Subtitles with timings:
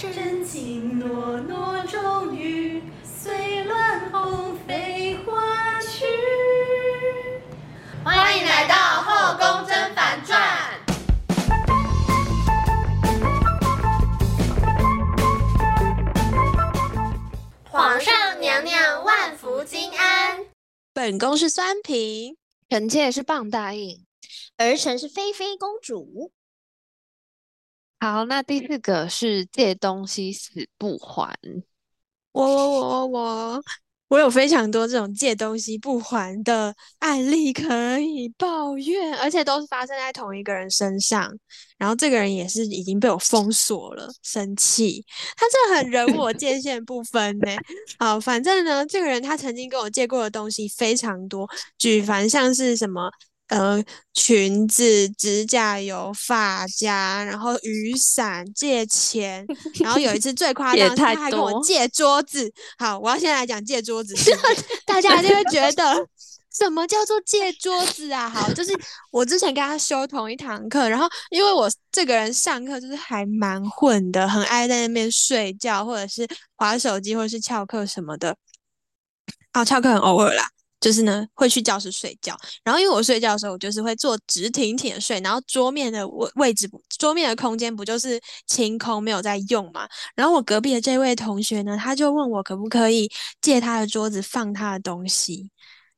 [0.00, 6.06] 真情诺诺，终于随乱红飞花去。
[8.02, 10.40] 欢迎来到《后宫甄嬛传》。
[17.70, 20.46] 皇上娘娘万福金安。
[20.94, 22.38] 本宫是酸嫔，
[22.70, 24.06] 臣妾是棒大印，
[24.56, 26.32] 儿臣是菲菲公主。
[28.00, 31.38] 好，那第四个是借东西死不还。
[32.32, 33.62] 我我我我我。
[34.08, 41.32] 我有非常多这种借东西不还的案例可以抱怨，而且都是发生在同一个人身上。
[41.78, 45.04] 然后这个人也是已经被我封锁了，生气。
[45.36, 47.52] 他这很人我界限不分呢。
[48.00, 51.48] 好，反正呢，这个人他曾经跟我借过的东西非常多，
[51.78, 53.08] 举凡像是什么。
[53.50, 53.82] 呃，
[54.14, 59.44] 裙子、指甲油、发夹，然后雨伞、借钱，
[59.80, 62.52] 然后有一次最夸张，他还跟我借桌子。
[62.78, 64.14] 好，我要先来讲借桌子，
[64.86, 66.06] 大家一定会觉得
[66.52, 68.28] 什么叫做借桌子啊？
[68.28, 68.72] 好，就是
[69.10, 78.36] 我之前跟他修同一堂课，然后因为我这个人上课就是还蛮混的，很爱在那边睡觉，或者是划手机，或者是翘课什么的。
[79.54, 80.48] 哦，翘课很偶尔啦。
[80.80, 89.86] 就是呢，会去教室睡觉，然后因为我睡觉的时候，我就是会坐直挺挺的睡，然后桌面的位位置，桌面的空间不就是清空没有在用嘛？
[90.14, 95.50] 然后我隔壁的这位同学呢，他就问我可不可以借他的桌子放他的东西。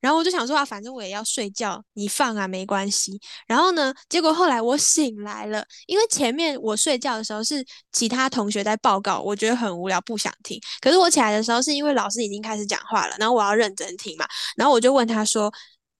[0.03, 3.17] 然后我就想说啊，反正我也要睡觉，你放啊，没关系。
[3.47, 10.59] 然后呢，结果后来我醒来了，因为前面我睡觉的时候是其他同学在报告，我觉得很无聊，不想听。
[10.81, 14.27] 可是我起来的时候是因为老师已经开始讲话了，然后我要认真听嘛。
[14.57, 15.49] 然后我就问他说：“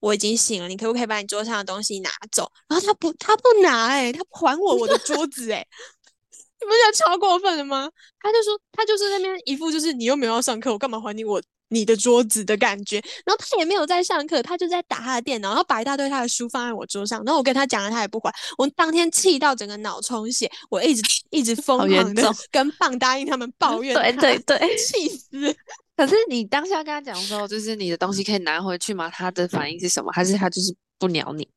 [0.00, 5.66] 我已经醒了，你可不可以把你桌上的东西拿走？”然后他不，他不拿，哎，他还我我的桌子，哎，
[6.60, 7.88] 你不觉得超过分了吗？
[8.20, 11.40] 他就说，他就是那边一副就是你又没有要上课，我干嘛还你我？
[11.74, 25.54] 你的桌子的感觉，然后他也没有在上课，他就在打他的电脑，然后把一大堆他的书放在我桌上，然后我跟他讲了，他也不还，我当天气到整个脑充血，我一直一直 疯狂的 跟棒答应他们抱怨， 对对对，气死！
[25.96, 29.10] 可是你当下跟他讲说，就是你的东西可以拿回去吗？
[29.10, 30.10] 他的反应是什么？
[30.12, 31.48] 还是他就是不鸟你？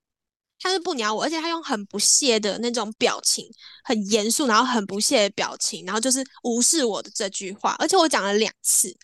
[0.59, 3.47] 他是不鸟我，而且他用很不屑的那种表情，
[3.83, 8.95] 很严肃，然后很不屑的表情，然后就是无视我的这句话，而且我讲了两次。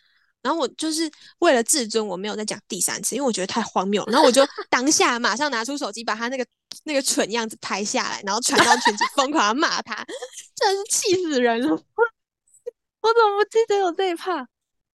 [0.44, 1.10] 然后我就是
[1.40, 4.04] 为了自尊，我没有再讲第三次，因为我觉得太荒谬。
[4.08, 6.46] 然后我就 当下马上拿出手机，把他那个
[6.84, 10.06] 那个蠢样子拍下来，然后传到群组，疯狂的骂他，
[10.54, 11.70] 真的是气死人了！
[11.72, 11.76] 我
[13.14, 14.46] 怎么不记得有这一趴？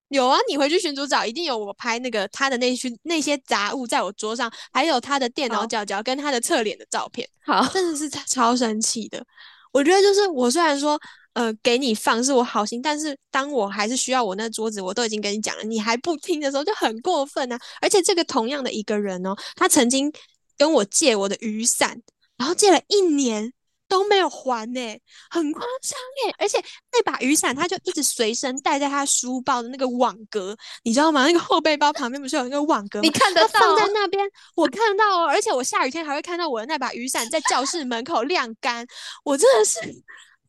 [0.09, 7.27] 有啊，你回去群组找，一定有我拍那个他的那些那些杂物在我桌上，还有他的电脑角角跟他的侧脸的照片。
[7.43, 9.25] 好，真的是超生气的。
[9.71, 10.99] 我觉得就是我虽然说。
[11.39, 17.57] 呃，给你放是我好心，但是当我还是需要我那桌子，我都已经跟你讲了，你还不听的时候就很过分啊！
[17.79, 20.11] 而且这个同样的一个人哦，他曾经
[20.57, 21.97] 跟我借我的雨伞，
[22.35, 23.53] 然后借了一年
[23.87, 26.35] 都没有还呢，很夸张耶！
[26.37, 26.61] 而且
[26.91, 31.25] 那把雨伞他就一直随身带在他书包的那个网格，你知道吗？
[31.25, 33.03] 那个后背包旁边不是有一个网格吗？
[33.03, 33.61] 你看得到？
[33.61, 35.25] 放在那边，我看到哦。
[35.25, 38.85] 而且我下雨天还会看到我的那把雨伞在教室门口晾干，
[39.23, 39.79] 我真的是。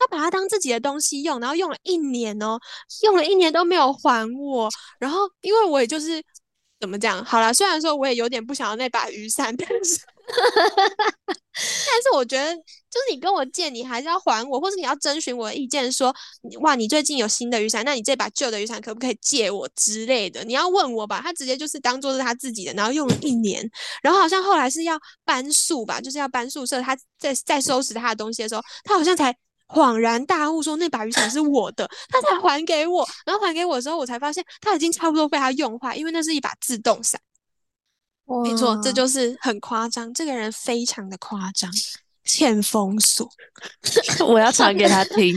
[0.00, 2.58] 他把它当自己的东西用，然后用了一年哦，
[3.02, 4.68] 用了一年都没有还我。
[4.98, 6.22] 然后，因为我也就是
[6.80, 16.14] 怎么讲，好了，虽然说我也有点不想要那把雨伞，但是，但是我觉得，就是你跟我借，你还是要还我，或者你要征询我的意见，说
[16.62, 20.42] 哇，你最近有新的雨伞，那你这把旧的雨伞可不可以借我之类的？
[20.44, 21.20] 你要问我吧。
[21.22, 23.70] 他直接就是当做是他自己的，然后用了一年，
[24.02, 29.36] 然后好像后来是要搬宿吧，就是要搬宿舍，他在在收拾他的东西的时候，他好像才。
[29.72, 33.08] 恍然大悟，说那把雨伞是我的，他才还给我。
[33.24, 37.20] 然后还给我的时候，我才发现他已经差不多被他用坏，因为那是一把自动伞。
[38.44, 41.70] 没错，这就是很夸张，这个人非常的夸张，
[42.24, 43.28] 欠封锁。
[44.26, 45.36] 我要传给他听，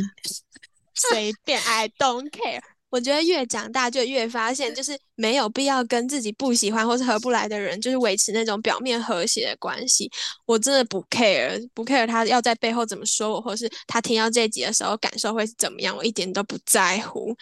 [0.94, 2.62] 随便，I don't care。
[2.94, 10.08] 我觉得越长大就越发现，就是没有必要跟自己不喜欢或是合不来的人，就是维持那种表面和谐的关系。
[10.46, 17.36] 我真的不 care，不 care 他要在背后怎么说我，或是他听到这集的时候感受会是怎么样，我一点都不在乎。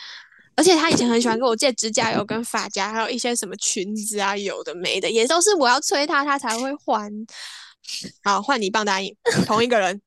[0.56, 7.12] 而且他以前很喜欢跟我借指甲油跟发夹，还有一些什么裙子啊，有的没的，也都是我要催他，他才会还。
[8.24, 9.14] 好，换你棒答应，
[9.46, 10.02] 同一个人。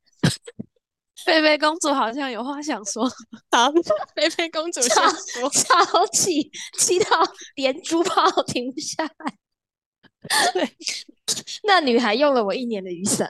[1.24, 3.04] 菲菲公主好像有话想说，
[3.50, 3.70] 好，
[4.14, 5.10] 菲菲公主超
[5.50, 7.22] 超气，气到
[7.56, 9.34] 连珠炮停不下来。
[10.52, 10.76] 对，
[11.64, 13.28] 那女孩用了我一年的雨伞，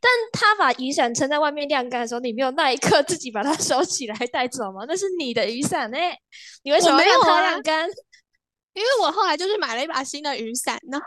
[0.00, 4.84] 但她把雨伞撑在外面晾干的时候，你没有那一刻自己把它收起来带走吗？
[4.86, 6.16] 那是你的雨伞哎、
[6.62, 7.88] 你为什么要让它啊晾干？
[8.74, 11.06] 因为我后来就是买了一把新的雨伞，然后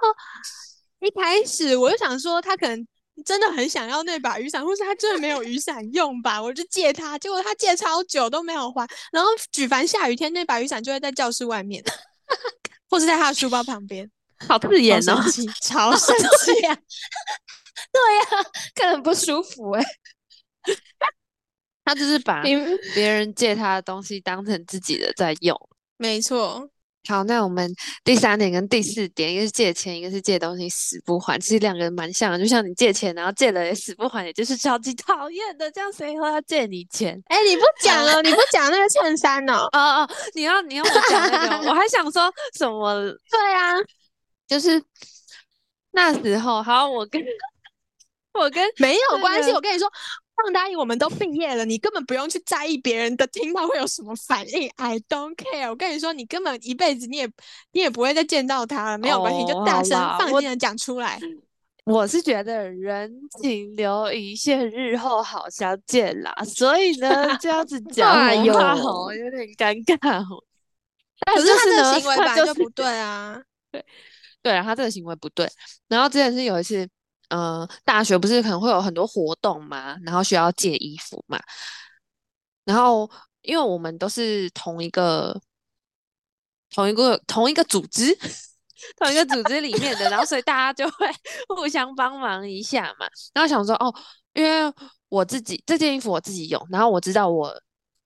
[1.00, 2.88] 一开始我就想说他可能
[3.24, 11.84] 真的很想要那把雨伞，或是他真的没有雨伞用吧，我就借他，结果他借超久都没有还，然后举凡下雨天那把雨伞就会在教室外面，
[12.90, 14.10] 或是在他的书包旁边，
[14.48, 15.32] 好刺眼哦超生！
[15.32, 16.52] 气， 超生气。
[17.92, 19.84] 对呀、看得很不舒服哎、
[21.86, 22.56] 他就是把你
[22.94, 25.58] 别人借他的东西当成自己的在用。
[25.98, 26.70] 没错，
[27.10, 27.74] 好，那我们
[28.04, 32.38] 第三点跟第四点，一个是借钱，一个是借东西死不还，其实两个人蛮像的。
[32.38, 35.72] 就像你借钱，然后借了也死不还，也就是超级讨厌的。
[35.72, 37.20] 这样谁会要借你钱？
[37.26, 39.68] 哎、你不讲了，你不讲那个衬衫哦。
[39.72, 42.94] 哦哦，你要你要我讲那个，我还想说什么？
[43.32, 43.74] 对啊，
[44.48, 44.80] 就是
[45.92, 47.20] 那时候，好，我跟
[48.40, 49.92] 我跟没有那关系，我跟你说。
[50.44, 54.70] 放大影，我们都毕业了，你根本不用去在意别人的听到会有什么反应。
[54.78, 55.70] I don't care。
[55.70, 57.30] 我跟你说，你根本一辈子你也
[57.74, 61.20] 你也不会再见到他了，没有关系，你就哦大声放心的讲出来。
[61.86, 66.32] 我是觉得人情留一线，日后好相见啦。
[66.46, 67.10] 所以呢，
[67.42, 70.44] 这样子讲，有点尴尬哦。
[71.26, 73.42] 但可是他就是呢这个行为本来就不对啊。
[74.42, 75.50] 对啊，他这个行为不对。
[75.88, 76.88] 然后之前是有一次，
[77.30, 81.40] 呃，大学不是可能会有很多活动嘛，然后需要借衣服嘛。
[82.66, 83.10] 然后
[83.42, 85.40] 因为我们都是同一个、
[86.72, 88.16] 同一个、同一个组织、
[88.98, 91.08] 同一个组织里面的，然后所以大家就会
[91.56, 93.08] 互相帮忙一下嘛。
[93.34, 93.94] 然后想说，哦，
[94.34, 94.72] 因为
[95.08, 97.60] 我自己这件衣服我自己用，然后我知道我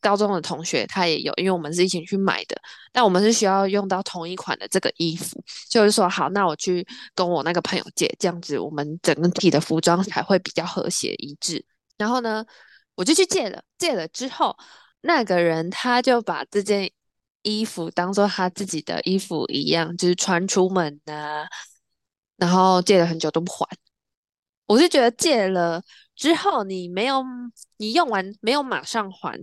[0.03, 2.55] 高中的同学他也有，因为我们是一起去买的，
[2.91, 6.85] 但我们是需要用到同一款的这个衣服，就是说好，那我去
[7.15, 11.65] 跟我那个朋友借，这样子我们整体的服装才会比较和谐一致。
[11.97, 12.45] 然后呢，
[12.95, 14.55] 我就去借了，借了之后，
[15.01, 16.91] 那个人他就把这件
[17.43, 21.45] 衣服当做他自己的衣服一样，就是穿出门呐、
[22.37, 23.67] 然后借了很久都不还。
[24.65, 25.81] 我是觉得借了
[26.15, 27.23] 之后，你没有
[27.77, 29.39] 你用完没有马上还，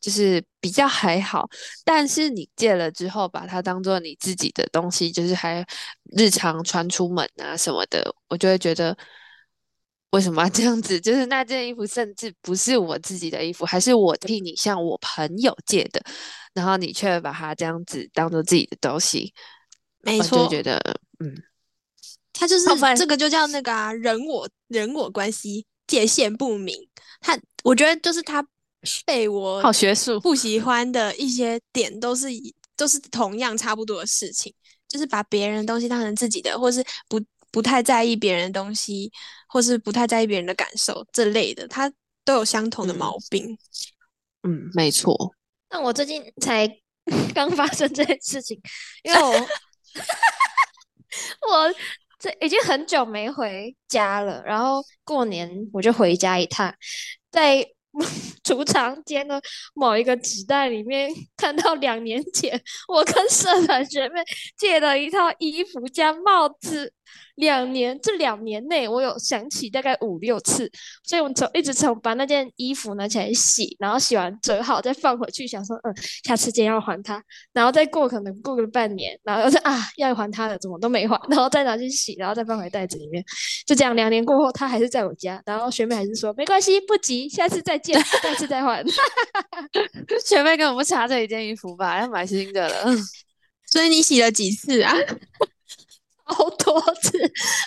[0.00, 1.48] 就是比较还好。
[1.84, 5.64] 但是你借了之后，把它当做你自己的东西，就是还
[6.16, 8.96] 日常穿出门啊什么的，我就会觉得
[10.10, 10.98] 为什么要这样子？
[11.00, 16.02] 就是那件衣服甚至不是我自己的衣服，还是我替你向我朋友借的，
[16.54, 19.32] 然后你却把它这样子当做自己的东西，
[20.04, 20.78] 我就没错，觉得
[21.20, 21.34] 嗯，
[22.32, 22.66] 他就是
[22.96, 26.74] 这个就叫那个啊人我人我关系界限不明。
[27.20, 28.44] 他我觉得就是他
[29.04, 30.18] 被我好学术。
[30.20, 34.54] 不喜欢的一些点都是一都是同样差不多的事情，
[34.88, 39.10] 就是把别人的东西当成自己的，或是不不太在意别人的东西，
[39.48, 41.92] 或是不太在意别人的感受这类的，他
[42.24, 43.58] 都有相同的嗯毛病。
[44.42, 45.34] 嗯，没错。
[45.68, 46.66] 但我最近才
[47.34, 48.60] 刚发生这件事情，
[49.02, 49.32] 因为我
[51.48, 51.74] 我
[52.18, 56.74] 这已经很久没回家了，然后过年我就回家一趟，
[57.30, 57.66] 在
[58.44, 59.40] 储藏间的
[59.74, 64.20] 某一个纸袋里面看到两年前我跟社团学妹
[64.56, 66.92] 借的一套衣服加帽子，
[67.36, 70.70] 两年这两年内我有想起大概五六次，
[71.02, 75.94] 所以我从一直从把那件衣服拿起来洗，然后洗完折好再放回去，想说嗯
[76.24, 83.24] 下次见要还他，然后再过可能过个半年，然后又是啊要还他的怎么都没还，然后再拿去洗，然后再放回袋子里面，
[83.66, 88.84] 就这样两年过后他还是在我家，然后学妹还是说没关系不急，下次再见， 下次再还。
[90.24, 92.00] 学妹跟我不差这一件衣服吧？
[92.00, 92.84] 要买新的了。
[93.72, 94.92] 所以你洗了几次啊？
[96.30, 97.18] 好多次，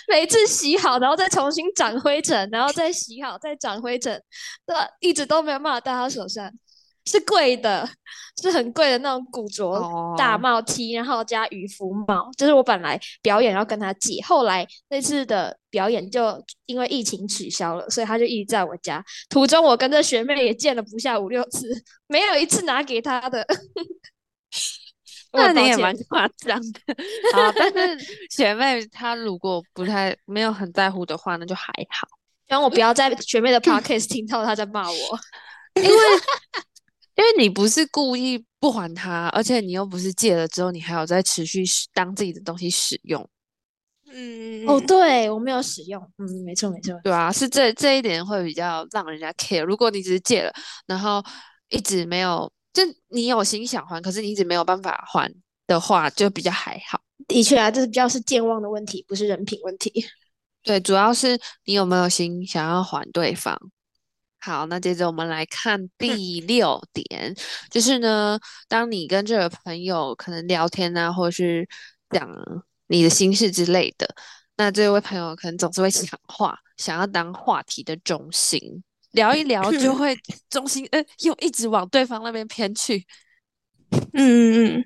[0.08, 4.22] 每次洗好，然后再重新长灰尘，然后再洗好，再长灰尘，
[4.66, 6.50] 对，一直都没有办法戴到手上。
[7.06, 7.86] 是贵的，
[8.40, 9.78] 是很贵的那种古着
[10.16, 12.30] 大哦帽 T，然后加渔夫帽。
[12.34, 19.04] 就是我本来表演要跟他借，后来那次的表演就因为疫情取消了，所以他就一直在我家。
[19.28, 21.68] 途中我跟这学妹也见了不下五六次，
[22.06, 23.46] 没有一次拿给他的。
[25.34, 26.80] 我那你也蛮夸张的。
[27.34, 32.06] 好，但是 学妹她如果不太没有很在乎的话，那就还好。
[32.46, 34.96] 希望我不要在学妹的 podcast 听到她在骂我。
[35.76, 35.90] 因为
[37.16, 43.28] 因为你不是故意不还他，而且你又不是借了之后，你还有在持续当自己的东西使用，
[44.12, 46.98] 嗯，哦，对我没有使用，嗯，没错没错。
[47.02, 49.64] 对啊，是这这一点会比较让人家 care。
[49.64, 50.52] 如果你只是借了，
[50.86, 51.22] 然后
[51.70, 55.32] 一直没有，就你有心想还，可是你一直没有办法还
[55.66, 57.00] 的话，就比较还好。
[57.26, 60.04] 的确啊，这是比较是健忘的问题，不是人品问题。
[60.62, 63.58] 对，主要是你有没有心想要还对方。
[64.40, 67.34] 好，那接着我们来看第六点，
[67.70, 68.38] 就是呢，
[68.68, 71.66] 当你跟这个朋友可能聊天啊，或者是
[72.10, 72.28] 讲
[72.88, 74.14] 你的心事之类的，
[74.56, 78.82] 那这位朋友可能总是会抢话，想要当话题的中心，
[79.14, 80.16] 聊一聊就会
[80.48, 83.04] 中心，呃，又一直往对方那边偏去。
[84.12, 84.84] 嗯嗯嗯。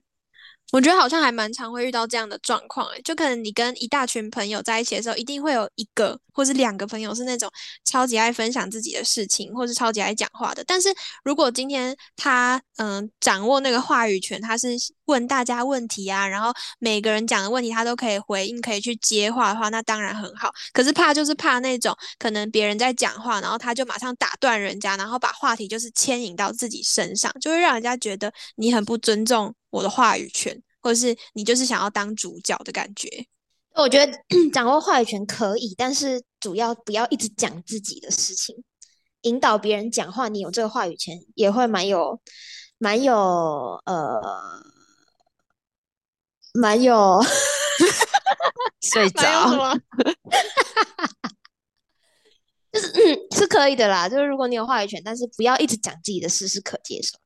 [0.70, 7.50] 我觉得好像还蛮常会遇到这样的状况，诶，就可能你跟一大群朋友在一起的时候，一定会有一个或是两个朋友是那种
[7.84, 10.62] 超级爱分享自己的事情，或是超级爱讲话的。
[10.66, 10.90] 但是
[11.25, 20.50] 如果今天他嗯掌握那个话语权，他是问大家问题啊，然后每个人讲的问题他都可以回应，可以去接话的话，那当然很好。
[20.75, 29.54] 可是怕就是怕那种可能别人在讲话，然后他就马上打断人家，然后把话题就是牵引到自己身上，就会让人家觉得你很不尊重。
[29.70, 33.26] 我的话语权，或者是你就是想要当主角的感觉。
[33.75, 34.12] 我觉得
[34.52, 38.56] 掌握话语权可以，但是主要不要一直讲自己的事情，
[39.22, 40.28] 引导别人讲话。
[40.28, 42.20] 你有这个话语权，也会蛮有、
[42.78, 43.14] 蛮有、
[43.84, 44.20] 呃、
[46.54, 47.20] 蛮有
[48.80, 49.22] 睡 着，
[52.72, 52.98] 就是嗯
[53.38, 54.08] 是可以的啦。
[54.08, 57.16] 就是如果你有话语权，但是不要一直讲自己的事，是可接受。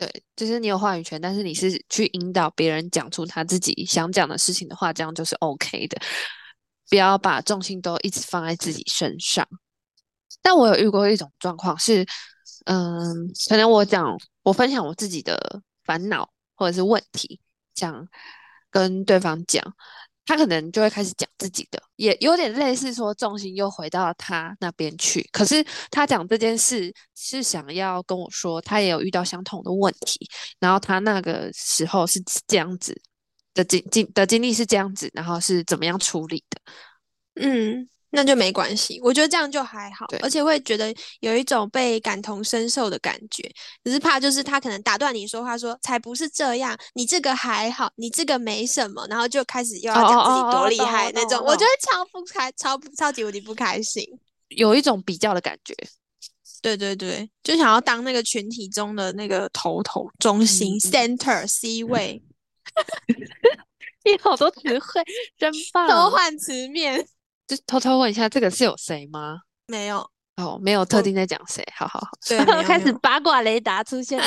[0.00, 6.00] 对，就是你有话语权，但是你是去引导别人讲出他自己想讲的事情的话，这样就是 OK 的。
[6.88, 9.46] 不要把重心都一直放在自己身上。
[10.40, 12.02] 但我有遇过一种状况是，
[12.64, 17.38] 嗯，可能我讲我分享我自己的烦恼或者是问题，
[17.74, 18.08] 讲
[18.70, 19.62] 跟对方讲。
[20.26, 25.28] 他可能就会开始讲自己的，也有点类似说重心又回到他那边去。
[25.32, 30.18] 可是他讲这件事是想要跟我说，他也有遇到相同的问题，
[30.58, 33.00] 然后他那个时候是这样子
[33.54, 37.42] 的经经的经历是这样子，然后是怎么样处理的？
[37.42, 37.88] 嗯。
[38.10, 43.48] 那就没关系，我觉得这样就还好，而且会觉得有一种被感同身受的感觉。
[43.84, 54.04] 只是怕就是他可能打断你说话，说才不是这样，你这个还好，你这个没什么，然后就开始又要讲自己多厉害那种，我觉得超不开，超超级无敌不开心，
[54.48, 55.74] 有一种比较的感觉。
[56.62, 62.22] 对对对，就想要当那个群体中的那个头头中心 center C 位。
[64.04, 65.02] 你好多词汇，
[65.38, 65.88] 真棒！
[65.90, 67.06] 偷换词面。
[67.50, 69.40] 就偷偷问一下，这个是有谁吗？
[69.66, 71.66] 没有哦，没有特定在讲谁。
[71.76, 74.24] 好好好，对， 开始八卦雷达出现了。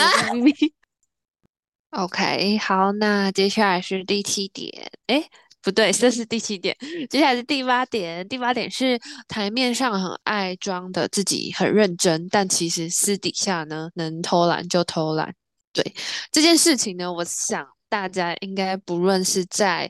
[1.92, 4.92] OK，好，那接下来是第七点。
[5.08, 5.24] 哎，
[5.62, 6.76] 不对，这是第七点。
[7.10, 8.28] 接下来是第八点。
[8.28, 9.00] 第八点是
[9.30, 15.34] 台面上很爱装的自己很认真，但其实私底下呢，能偷懒就偷懒。
[15.72, 15.96] 对
[16.30, 19.90] 这件事情呢，我想大家应该不论是在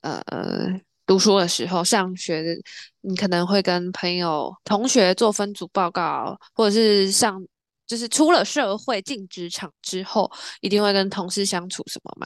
[0.00, 0.80] 呃。
[1.10, 2.56] 读书的时候，上学的
[3.00, 7.44] 你可能会跟朋友、同学做分组报告，或者是上
[7.84, 12.24] 就是出了社会进职场之后，一定会跟同事相处什么嘛？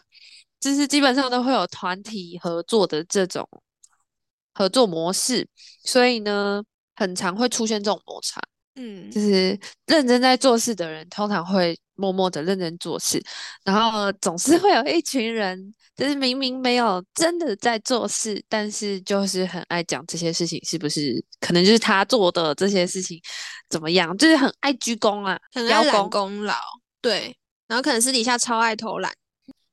[0.60, 3.48] 就是基本上都会有团体合作的这种
[4.52, 5.48] 合作模式，
[5.82, 6.62] 所以呢，
[6.94, 8.38] 很常会出现这种摩擦。
[8.74, 13.22] 嗯，就是认真在做事的人，通常会默默的认真做事，
[13.64, 21.24] 然后总是会有一群人，就是明明没有真的在做事，但是就是很爱讲这些事情，是不是？
[21.40, 23.20] 可能就是他做的这些事情
[23.68, 26.54] 怎么样，就是很爱鞠躬啊，很爱揽功劳，
[27.00, 27.36] 对，
[27.68, 29.12] 然后可能私底下超爱偷懒。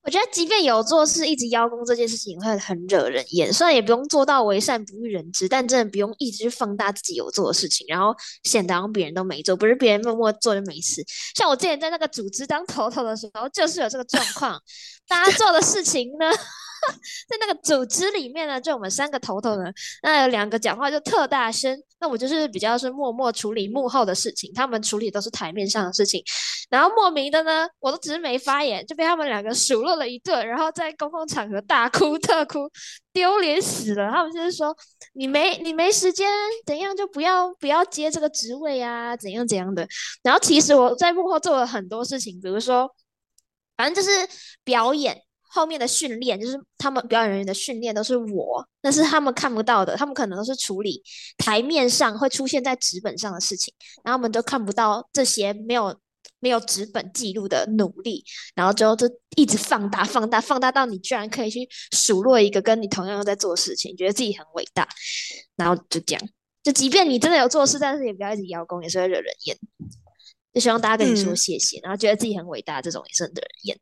[0.03, 11.03] 我觉得，即便有做事一直邀功这件事情会很惹人厌，虽然也不用做到为善不欲人知，但真的不用一直去放大自己有做的事情，然后显得好像别人都没做，不是别人默默做就没事。
[11.35, 14.59] 像我之前在那个组织当头头的时候，就是有这个状况，
[15.07, 16.25] 大家做的事情呢。
[17.29, 19.71] 在那个组织里面呢，就我们三个头头呢，
[20.03, 26.23] 那有两个讲话就特大声，那我就是比较是默默处理幕后的事情，他们处理都是台面上的事情，
[26.69, 32.69] 然后莫名的呢，我都只是没发言，就被他们两个数落了一顿，然后在公共场合大哭特哭，
[33.13, 34.09] 丢脸死了。
[34.11, 34.75] 他们就是说
[35.13, 36.29] 你没你没时间，
[36.65, 39.87] 怎样就不要不要接这个职位啊，怎样怎样的。
[40.23, 42.89] 然后其实我在幕后做了很多事情，比如说，
[43.77, 44.27] 反正就是
[44.63, 45.21] 表演。
[45.53, 51.03] 后面的训练就是他们表演人员的训练都是我，但是他们看不到的，他们可能都是处理
[51.37, 55.93] 台面上会出现在纸本上的事情，然后我们都看不到这些没有
[56.39, 58.23] 没有纸本记录的努力，
[58.55, 64.87] 然后之后就一直放大放大放大到你居然可以去数落一个跟你同样在做事情，觉得自己很伟大，
[65.55, 66.29] 然后就这样，
[66.63, 69.57] 就即便你真的有做事，但是也不要一直邀功，也是会惹人厌。
[70.53, 73.77] 就希望大家跟你说谢谢，然后觉得自己很伟大，这种也是很惹人厌。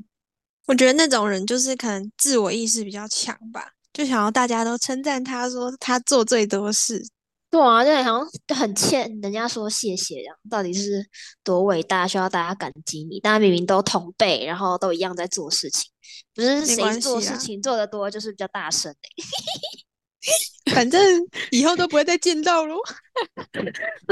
[0.70, 7.04] 我觉得那种人就是可能自我意识比较强吧，就想要大家都称赞他，说他做最多事，
[7.50, 11.04] 对啊，就好像很欠人家说谢谢这样，到底是
[11.44, 13.20] 多伟大，需要大家感激你？
[13.20, 15.90] 大家明明都同辈，然后都一样在做事情，
[16.36, 19.08] 不是谁做事情做得多就是比较大声欸
[20.72, 21.02] 反正
[21.50, 22.76] 以后都不会再见到喽。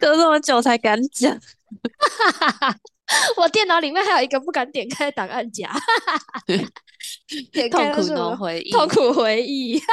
[0.00, 1.38] 隔这么久才敢讲，
[3.36, 5.70] 我电脑里面还有一个不敢点开的档案夹，
[7.52, 9.80] 点痛苦开的回忆，痛苦回忆。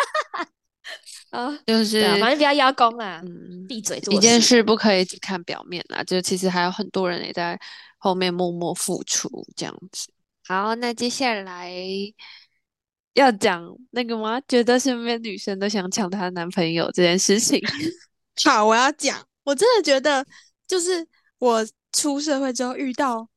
[1.32, 4.48] 啊，就是反正不要邀功啦，嗯，闭嘴做一件事。
[4.48, 7.60] 事不可以只看表面啦，就其实还有很多人也在
[7.98, 10.08] 后面默默付出这样子。
[10.48, 11.70] 好，那接下来
[13.14, 14.40] 要讲那个吗？
[14.48, 17.62] 觉得身边女生都想抢她男朋友这件事情。
[18.46, 20.26] 好，我要讲，我真的觉得，
[20.66, 21.06] 就是
[21.40, 21.68] 我
[21.98, 23.28] 出社会之后遇到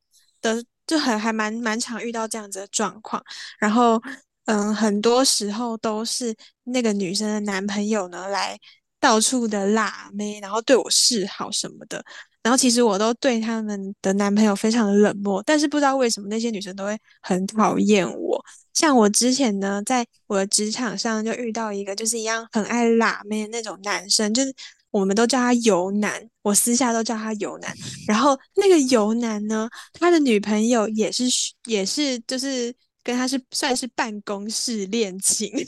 [0.41, 3.23] 的，就很还蛮蛮常遇到这样子的状况。
[3.59, 3.99] 然后，
[4.45, 8.57] 嗯，很多时候都是那个女生的男朋友呢来
[8.99, 12.03] 到处的辣妹，然后对我示好什么的。
[12.43, 18.43] 然后其实我都对他们的男朋友非常的冷漠，但是不知道为什么那些女生都会很讨厌我。
[18.73, 24.51] 像我之前呢，在我的职场上就遇到一个就是一样很爱辣妹的那种男生，就是
[24.91, 27.73] 我们都叫他尤男，我私下都叫他尤男。
[28.07, 31.23] 然后那个尤男呢，他的女朋友也是
[31.65, 35.49] 也是就是跟他是算是办公室恋情。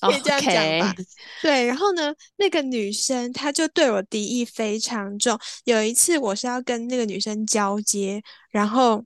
[0.00, 0.94] 可以这样讲吧
[1.42, 5.38] 对，然后呢，那个女生她就对我敌意非常重。
[5.64, 9.04] 有一次我是要跟那个女生交接，然后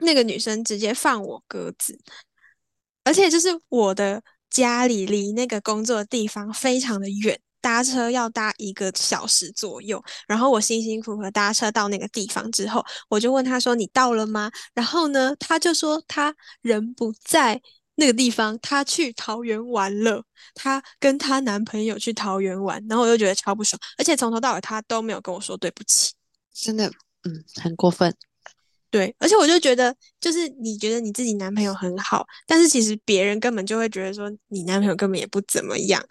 [0.00, 1.98] 那个女生直接放我鸽子，
[3.04, 10.02] 而且就是我的家里离那个工作的地方非常的远，搭车要搭一个小时左右。
[10.28, 17.58] 然后我辛辛苦苦搭车到那个地方之后，我就问他说：“你到了吗？”然后呢，他就说他人不在
[17.94, 20.22] 那个地方，他去桃园玩了。
[20.54, 26.12] 她跟她男朋友去桃园玩，然后我就觉得超不爽，而且从头到尾他都没有跟我说对不起。
[26.52, 26.88] 真的，
[27.22, 28.14] 嗯，很过分。
[28.90, 36.04] 对，而且我就觉得，就是你觉得你自己男朋友很好，但是其实别人根本就会觉得说你男朋友根本也不怎么样。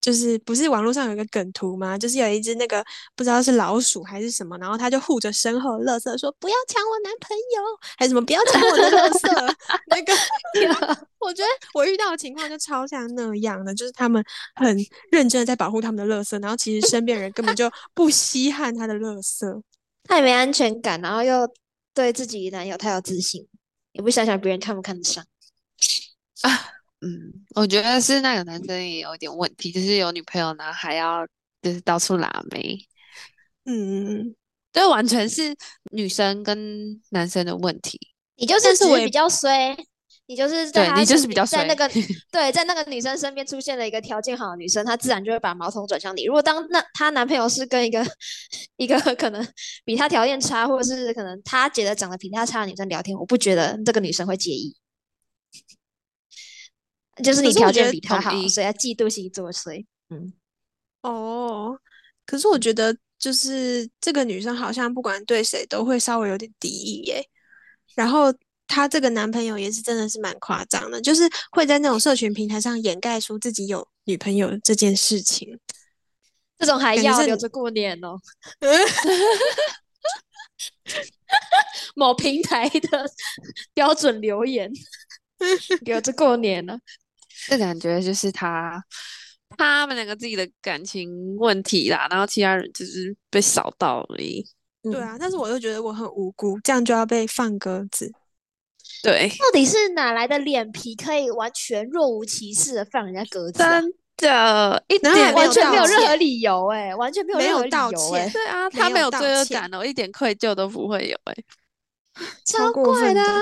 [0.00, 1.98] 就是不是网络上有一个梗图吗？
[1.98, 2.84] 就是有一只那个
[3.16, 7.62] 不知道是老鼠还是什么，然后他就护着身后的垃圾说不要抢我男朋友，
[7.96, 9.56] 还是什么不要抢我的垃圾。
[9.86, 10.12] 那个，
[11.18, 14.76] 我觉得我遇到的情况就超像那样的，就是他们很
[15.10, 19.62] 认真的在保护他们的垃圾，然后其实身边人根本就不稀罕他的垃圾。
[20.04, 21.46] 太没安全感，然后又
[21.92, 23.46] 对自己男友太有自信，
[23.92, 25.22] 也不想想别人看不看得上。
[27.00, 31.26] 嗯，我觉得是那个男生也有一点问题，就是有女朋友，然后还要
[31.62, 32.76] 就是到处拉妹，
[33.66, 34.34] 嗯，
[34.72, 35.54] 这完全是
[35.92, 37.98] 女生跟男生的问题。
[38.36, 39.76] 你就是但是我比较衰，
[40.26, 41.88] 你就是在对你就是比较衰在那个
[42.32, 46.24] 对，在那个女生身边出现了一个条件好的女生，她自然就会把矛头转向你。
[46.24, 48.04] 如果当那她男朋友是跟一个
[48.76, 49.46] 一个 可能
[49.84, 54.76] 比她条件差，或者是可能她觉得长得比她差的女生聊天，我不觉得这个女生会介意。
[57.22, 59.84] 就是你条件比他好，所以要嫉妒心作祟。
[60.10, 60.32] 嗯，
[61.02, 61.78] 哦，
[62.26, 67.24] 可是我觉得就是这个女生好像不管对谁都会稍微有点敌意耶。
[67.94, 68.32] 然后
[68.66, 75.58] 她这个男朋友也是真的是蛮夸张的，就是会在那种社群平台上掩盖出自己有女朋友这件事情。
[76.58, 78.18] 这种还要留着过年哦。
[81.94, 83.10] 某平台的
[83.74, 84.70] 标准留言，
[85.82, 86.78] 留着过年呢。
[87.46, 88.82] 这感觉就是他
[89.56, 94.44] 他们两个自己的感情问题啦，然后其他人就是被扫到而已。
[94.84, 98.10] 嗯对啊，但是我又觉得我很无辜，这样就要被放鸽子。
[99.02, 103.80] 对，到底是哪来的脸皮，可以完全若无其事的放人家鸽子、啊？
[103.80, 111.34] 真的，一点完全没有任何理由哎、完全没有任何理道由哎、歉对啊，他没有罪恶感哦，一点愧疚都不会有哎。
[112.44, 113.40] 超怪的啊、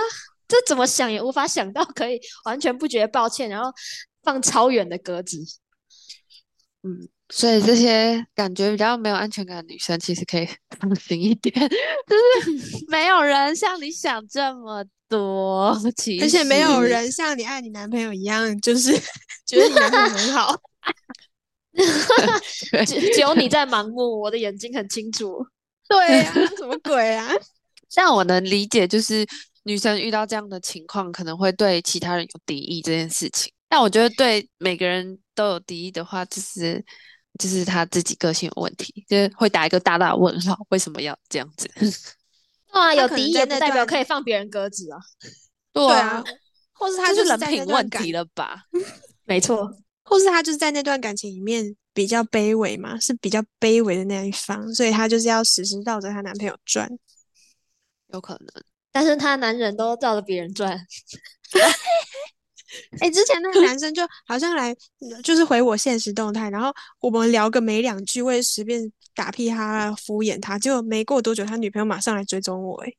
[0.48, 3.70] 这怎么想也无法想到可以完全不觉得抱歉，然后
[4.22, 5.38] 放超远的鸽子。
[6.82, 11.66] 嗯，所以这些感觉比较没有安全感的女生，其实可以放心一点，就
[12.42, 18.92] 是没有人像你想这么多，其而且没有人像你爱你男朋友一样，就是
[19.46, 20.60] 觉得你男朋友很好。
[22.86, 25.44] 只只有你在盲目，我的眼睛很清楚。
[25.88, 27.30] 对呀、 什么鬼啊？
[27.88, 29.26] 像我能理解，就是
[29.66, 33.52] 女生遇到这样的情况，可能会对其他人有敌意这件事情。
[33.68, 36.82] 但我觉得对每个人都有敌意的话，就是
[37.36, 41.68] 就是他自己个性有问题，就是会打一个大大的问号，为什么要这样子？
[42.70, 44.98] 啊，有敌意也不在那代表可以放别人鸽子啊。
[45.74, 46.22] 对对啊，
[46.72, 48.62] 或是他就是人品问题了吧？
[49.26, 49.68] 没错，
[50.04, 56.88] 或是他就是在那段感情里面比较卑微嘛，是比较卑微的那一方，所以她就是要时时绕着她男朋友转。
[58.12, 58.75] 有可能。
[58.96, 60.72] 但是他男人都照着别人转，
[62.98, 64.74] 哎，之前那个男生就好像来，
[65.22, 72.92] 就是回我现实动态，然后我们聊个没两句，我也随便打屁哈敷衍他，结果没过多久，他女朋友马上来追踪我，哎，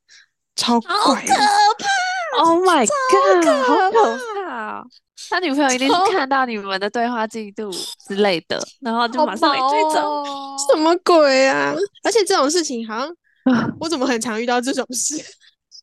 [0.56, 1.34] 超怪的。
[2.40, 2.94] Oh my god，
[3.66, 4.86] 好可可怕哦！
[5.32, 7.72] 他女朋友一定是看到你们的对话记录
[8.08, 9.96] 之类的，然后就好马上来追踪。
[9.96, 11.74] 哦什么鬼啊！
[12.04, 13.08] 而且这种事情好像
[13.46, 15.16] 啊我怎么很常遇到这种事，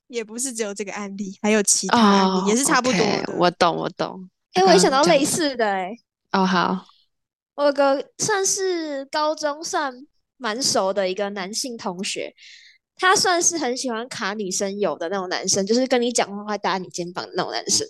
[0.08, 3.00] 也不是只有这个案例，还有其他案例、哦也是差不多。
[3.38, 4.28] 我懂，我懂。
[4.52, 5.92] 哎、我也想到类似的哎、
[6.32, 6.86] 哦，好，
[7.56, 9.92] 我有个算是高中算
[10.36, 12.32] 蛮熟的一个男性同学，
[12.96, 17.84] 他算是很喜欢卡女生友的那种男生，就是跟你讲话会搭你肩膀的那种男生，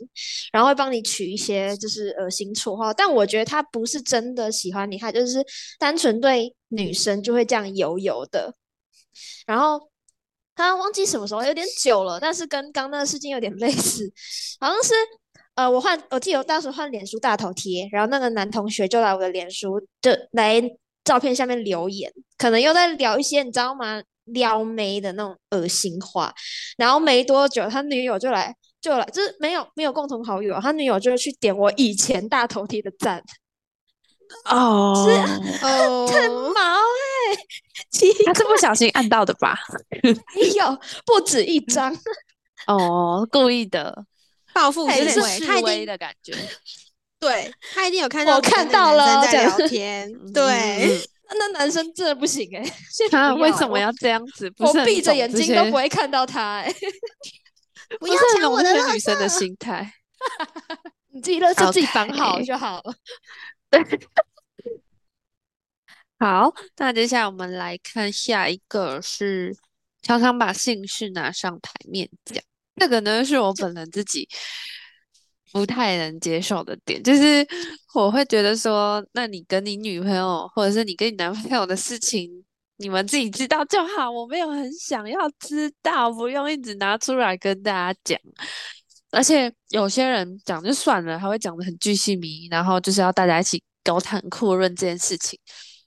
[0.52, 2.94] 然后会帮你取一些就是恶心绰号。
[2.94, 5.44] 但我觉得他不是真的喜欢你，他就是
[5.78, 8.54] 单纯对女生就会这样油油的。
[9.46, 9.90] 然后
[10.54, 14.12] 他忘记什么时候，有点久了，但是跟刚那个事情有点类似，
[14.60, 14.92] 好像是
[15.54, 20.62] 呃，我换我记得我当时换脸书大头贴，然后那个男同学就来我的脸书就来
[21.04, 24.02] 照片下面留言，可能又在聊一些你知道吗？
[24.26, 26.34] 撩妹的那种恶心话，
[26.78, 33.22] 然后没多久他女友就来就来，就是没有没有共同好友，他女友就去点我以前大头贴的赞，
[34.46, 35.06] 哦，
[35.62, 37.36] 哦，毛哎、
[37.90, 39.58] 奇他是不小心按到的吧？
[40.02, 41.96] 没有不止一张，
[42.66, 44.04] 哦，故意的，
[44.52, 46.34] 报复哎是行为，示威的感觉。
[47.20, 50.32] 对他一定有看到我看到了男生在聊天，嗯。
[50.32, 51.00] 对，
[51.38, 54.52] 那男生真的不行哎、先他为什么要这样子？
[54.58, 56.74] 我闭着眼睛都不会看到他哎、
[57.98, 59.90] 不要不是很懂这些抢我的女生的心态。
[61.12, 62.94] 你自己垃圾自己绑好就好了。
[66.18, 69.54] 好，那接下来我们来看下一个是
[70.02, 72.42] 常常把姓氏拿上台面讲。
[72.76, 74.28] 这个呢是我本人自己
[75.52, 77.46] 不太能接受的点，就是
[77.94, 82.44] 我会觉得说，那你跟你女朋友或者是你跟你男朋友的事情，
[82.78, 88.18] 你们自己知道就好，我没有很想要知道，不用一直拿出来跟大家讲。
[89.14, 95.38] 而且有些人讲就算了，还会讲的很巨细靡遗，然后就是要大家一起高谈阔论这件事情。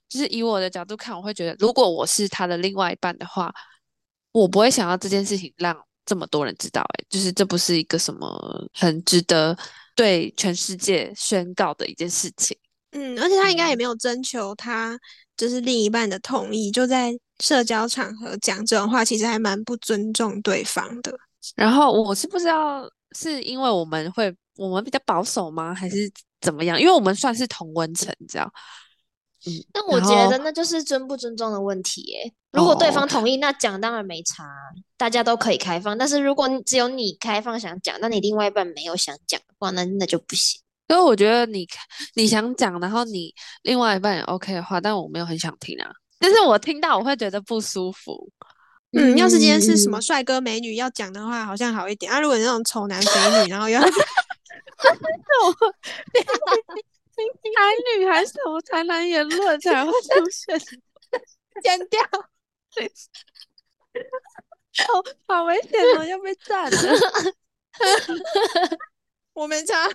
[0.09, 3.53] 就是以我的角度看，我会觉得，如果我是他的另外一半的话，
[4.31, 7.05] 我不会想要这件事情让这么多人知道、欸。
[7.09, 9.57] 就是这不是一个什么很值得
[9.95, 12.57] 对全世界宣告的一件事情。
[12.91, 14.97] 嗯，而且他应该也没有征求他
[15.35, 17.11] 就是另一半的同意，就在
[17.43, 21.13] 社交场合讲这种话，其实还蛮不尊重对方的。
[21.55, 26.79] 然后我是不知道是因为我们会我们比较保守吗，还是怎么样？
[26.79, 28.51] 因为我们算是同温层，这样。
[29.45, 32.33] 嗯，但我觉得那就是尊不尊重的问题耶。
[32.51, 34.43] 如果对哦方同意，那讲当然没差，
[34.97, 35.97] 大家都可以开放。
[35.97, 40.61] 但是如果只有你开放想讲，那你另外一半没有想讲的话，那那就不行。
[40.87, 41.67] 所以我觉得你
[42.15, 45.89] 你想讲，然后你另外一半也 OK 的话，但我没有很想听啊。
[46.19, 48.29] 但是我听到我会觉得不舒服。
[48.93, 52.19] 嗯，要是今天是什嗯么帅哥美女要讲的话，好像好一点啊。
[52.19, 53.89] 如果那种丑男肥女，然后又要 才
[57.97, 60.57] 女还是什么台南言论才会出现？
[61.63, 61.99] 剪掉，
[64.85, 66.77] 好好危险哦，要被赞了。
[69.33, 69.89] 我没差。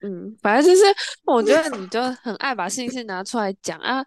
[0.00, 0.84] 嗯，反正就是
[1.24, 4.04] 我觉得你就很爱把姓氏拿出来讲啊，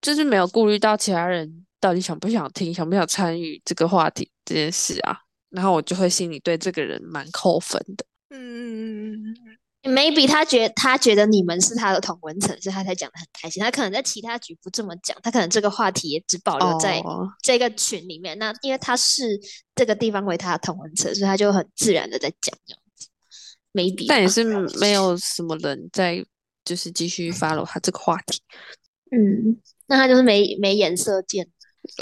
[0.00, 5.18] 就是没有顾虑到其他人到底想不想听、想不想参与这个话题这件事啊，
[5.50, 8.04] 然后我就会心里对这个人蛮扣分的。
[8.30, 9.34] 嗯
[9.82, 13.62] ，maybe 他觉他觉得你们是他的同文层，所以他才讲的很开心。
[13.62, 18.38] 他可能在其他局不这么讲，他可能这个话题也只保留在哦，这个群里面。
[18.38, 19.40] 那因为他是
[19.74, 23.08] 这个地方为他的同文层，所以他就很自然的在讲这样子。
[23.72, 24.44] maybe，吧但也是
[24.80, 26.24] 没有什么人在
[26.64, 28.42] 就是继续 follow 他这个话题。
[29.10, 31.48] 嗯，那他就是没没颜色见，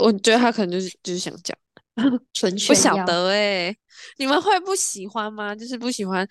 [0.00, 1.56] 我觉得他可能就是就是想讲。
[2.34, 2.96] 纯不晓。
[3.04, 3.72] 得哎、
[4.18, 5.54] 你们会不喜欢吗？
[5.54, 6.26] 就是不喜欢，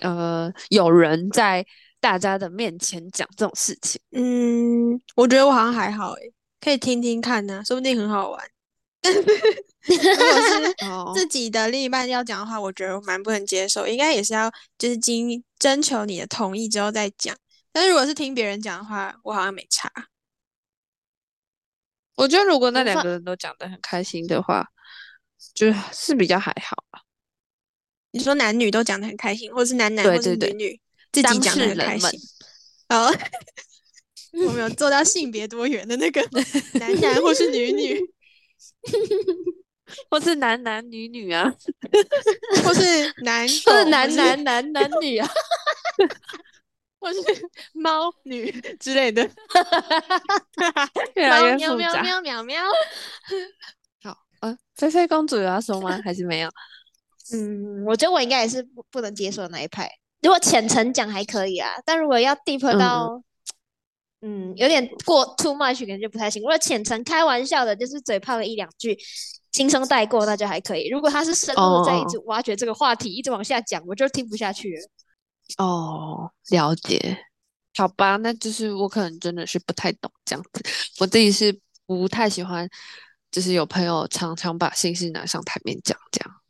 [0.00, 1.66] 呃，有人在
[1.98, 4.00] 大家的面前讲这种事情。
[4.12, 8.40] 嗯，我觉得我好像还好诶，可以听听看呢、说不定很好玩。
[9.02, 9.24] 如果
[9.96, 17.34] 是 哦，自己的另一半要讲的话，我觉得我蛮不能接受，应该也是要就是经征求你的同意之后再讲。
[17.72, 19.90] 但是如果是听别人讲的话，我好像没差。
[22.16, 24.66] 我觉得如果那两个人都讲得很开心的话，
[25.54, 27.00] 就是比较还好吧。
[28.10, 30.80] 你说男女都讲得很开心，或是男男或是对对对女女，
[31.12, 32.20] 自己讲的事人们很开心。
[32.88, 33.14] 哦，
[34.46, 36.20] 我没有做到性别多元的那个
[36.78, 38.00] 男男或是女女，
[40.10, 41.48] 或是男男女女啊，
[42.64, 42.80] 或是
[43.22, 45.30] 男 或是男男男男女啊，
[47.00, 47.18] 或是
[47.74, 49.22] 猫女 之类的。
[51.16, 52.02] 越来越喵喵复杂。
[52.02, 52.62] 喵喵喵。
[54.02, 55.98] 好，呃，菲菲公主有要说吗？
[56.04, 56.50] 还是没有？
[57.32, 59.90] 嗯，我觉得我应该也是不不能接受的那一派。
[60.22, 63.22] 如果浅层讲还可以啊，但如果要 deep 嗯到，
[64.20, 66.42] 嗯，有点过 too much，可能就不太行。
[66.42, 68.98] 如果浅层开玩笑的，就是嘴炮了一两句，
[69.50, 70.88] 轻松带过，那就还可以。
[70.90, 74.82] 如果他是深入地在一哦直挖掘这个话题，一直往下讲，我就听不下去了。
[75.58, 77.26] 哦，了解。
[77.76, 80.62] 好吧，那就是我可能真的是不太懂这样子。
[80.98, 82.68] 我自己是不太喜欢，
[83.30, 86.40] 就是有朋友常常把心事拿上台面讲这样。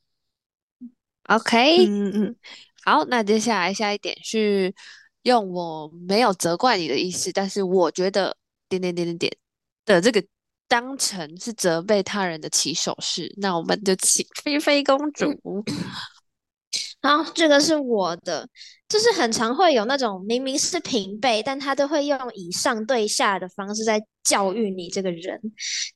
[1.24, 2.36] OK，、嗯嗯，
[2.84, 4.74] 好，那接下来下一点是
[5.22, 8.36] 用我没有责怪你的意思，但是我觉得
[8.68, 9.36] 点点点点点
[9.84, 10.24] 的这个
[10.66, 13.32] 当成是责备他人的起手式。
[13.36, 15.38] 那我们就请菲菲公主。
[17.02, 18.48] 好，这个是我的，
[18.90, 25.40] 就是很常会有那种明明是平辈，但他都会用以上对下的方式在教育你这个人。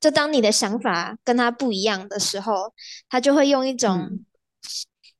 [0.00, 2.72] 就当你的想法跟他不一样的时候，
[3.08, 4.08] 他就会用一种，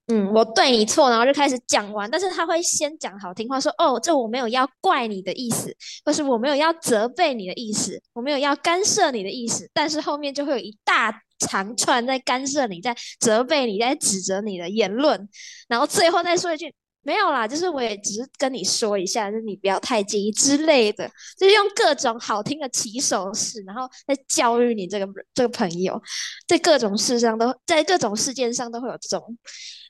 [0.07, 15.29] 嗯，我对你错，然后就开始讲完，但是他会先讲好听话，说哦，这我没有要怪你的意思，或是我没有要责备你的意思，我没有要干涉你的意思，但是后面就会有一大长串在干涉你、在责备你、在指责你的言论。
[15.67, 16.73] 然后最后再说一句，
[17.05, 21.07] 没有啦，就是我也只是跟你说一下，就是你不要太介意之类的，
[21.39, 26.01] 就是用各种好听的起手式，然后在教育你这个这个朋友，
[26.49, 29.37] 在各种事上都在各种事件上都会有这种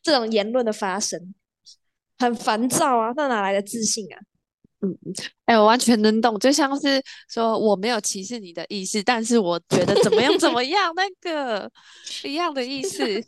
[0.03, 1.35] 这种言论的发生，
[2.18, 4.18] 很烦躁啊，那哪来的自信啊？
[4.81, 4.98] 嗯
[5.44, 7.00] 哎、我完全能懂，就像是
[7.31, 11.70] 说我没有歧视你的意思，但是我觉得怎么样怎么样，那个
[12.24, 12.98] 一样的意思。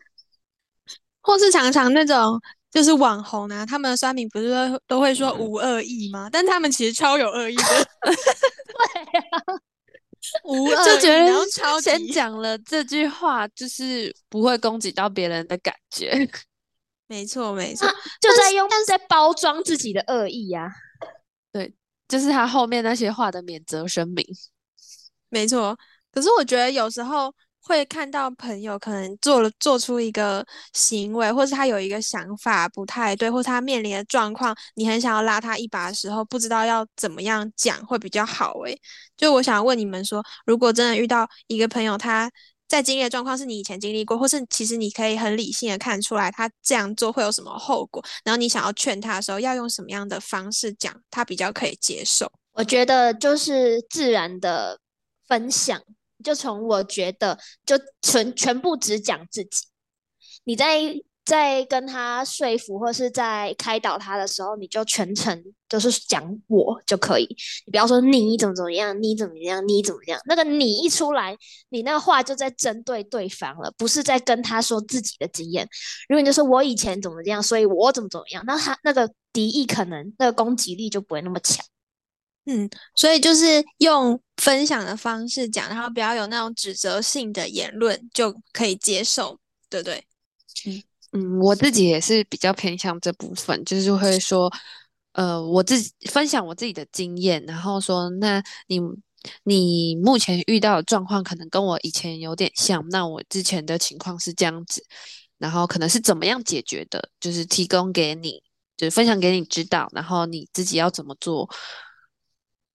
[1.22, 6.29] 或是常常那种就是网红啊，他们的酸民不是都都会说无恶意吗？
[6.31, 7.62] 但他们其实超有恶意的。
[8.05, 9.61] 对啊，
[10.44, 16.29] 无恶意，就觉然后得超先讲了这句话，就是不会攻击到别人的感觉。
[17.07, 17.88] 没 错没错，
[18.20, 20.72] 就在用但是在包装自己的恶意呀啊。
[22.09, 24.24] 就是他后面那些话的免责声明。
[25.29, 25.76] 没错。
[26.12, 27.35] 可是我觉得有时候
[27.66, 38.81] 会看到朋友可能做了做出一个行为，或是他有一个想法不太对，或是他面临的状况，你很想要拉他一把的时候，不知道要怎么样讲会比较好诶。
[39.16, 42.31] 就我想问你们说，如果真的遇到一个朋友，他
[42.68, 52.31] 在经历的状况是你以前经历过，或是其实你可以很理性的看出来他这样做会有什么后果，然后你想要劝他的时候，要用什么样的方式讲，他比较可以接受？
[52.52, 54.79] 我觉得就是自然的
[55.29, 55.81] 分享，
[56.27, 59.69] 就从我觉得就全全部只讲自己。
[60.43, 60.93] 你在
[61.25, 67.27] 在跟他说服或是在开导他的时候，你就全程都是讲我就可以，
[67.67, 70.21] 你不要说你怎么怎么样，你怎么样，你怎么样。
[70.27, 71.37] 那个你一出来，
[71.69, 75.69] 你那个话就在针对对方了，不是在跟他说自己的经验。
[76.09, 81.65] 如果你就说我以前怎么这样，所以我怎么怎么样，那他那个敌意可能那个攻击力就不会那么强。
[82.47, 90.07] 嗯，所以就是用分享的方式讲，然后不要有那种指责性的言论，就可以接受，对不对？
[90.65, 90.83] 嗯
[91.13, 94.53] 嗯，我自己也是比较偏向这部分，就是会说，
[95.13, 98.81] 呃，我自己分享我自己的经验，然后说，那你
[99.45, 104.85] 你目前遇到的状况可能跟我以前有点像，那我之前的情况是这样子，
[105.39, 108.43] 然后可能是怎么样解决的，就是提供给你，
[108.77, 111.49] 就是分享给你知道，然后你自己要怎么做，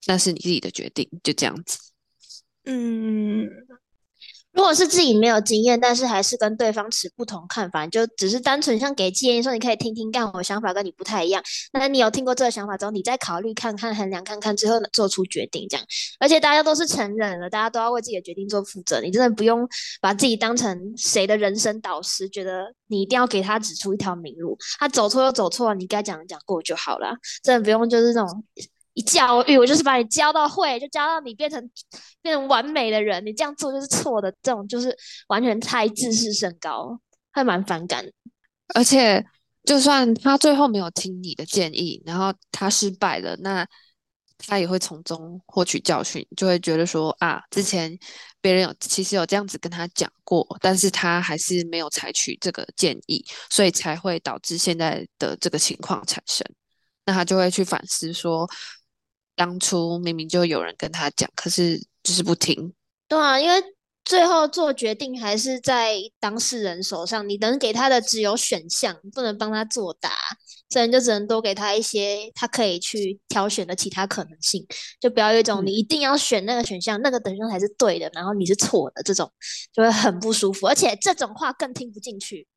[0.08, 1.78] 那是你自己的决定，就这样子。
[2.66, 3.48] 嗯，
[4.52, 11.42] 如果是自己没有经验，但是还是跟对方持不同看法，就只是单纯像给建议说，你可以听听看，我想法跟你不太一样。
[11.74, 15.86] 那你有听过这个想法之后，你再考虑看看、衡量看看之后做出决定，这样。
[16.20, 19.02] 而且大家都是成人了，大家都要为自己的决定做负责。
[19.02, 19.68] 你真的不用
[20.02, 28.44] 把自己当成谁的人生导师，觉得你一定要给他指出一条明路，他走错就走错了，你该讲的讲过就好了，真的不用就是那种。
[29.02, 31.70] 教育我就是把你教到会，就教到你变成
[32.22, 34.96] 变成完美的人，你这样做就是错的，这种就是
[35.28, 37.00] 完全太自视甚高，
[37.32, 38.06] 还蛮反感。
[38.74, 39.26] 而且，
[39.64, 43.68] 就算他最后没有听你的建议，然后他失败了，那
[44.38, 47.96] 他也会从中获取教训，就会觉得说啊，之前
[48.40, 56.46] 别人有其实有这样子跟他讲过，但是他还是没有采取这个建议，所以才会导致现在的这个情况产生。
[57.06, 58.48] 那他就会去反思说，
[59.42, 62.72] 当初明明就有人跟他讲，可是就是不听。
[63.08, 63.56] 对啊，因为
[64.06, 70.12] 最后做决定还是在当事人手上，你能给他的只有选项，不能帮他作答，
[70.70, 74.64] 所以你就只能多给他一些他可以去挑选的其他可能性，
[75.00, 79.28] 就不要有一种你一定要选那个选项，那个等项才是对的，然后你是错的这种，
[79.74, 82.48] 就会很不舒服，而且这种话更听不进去。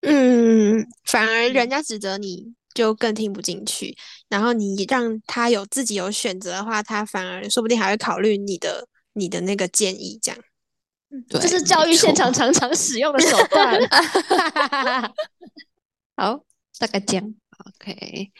[0.00, 3.92] 嗯，反而人嗯家指责你就更听不进去，
[4.28, 10.40] 然后你让他有自己有选择的话，他反而说不定还会考虑你的你的那个建议，这样。
[11.28, 13.80] 对，这是教育现错场常常使用的手 段。
[16.14, 16.44] 好，
[16.78, 17.34] 大概这样。
[17.66, 18.30] OK，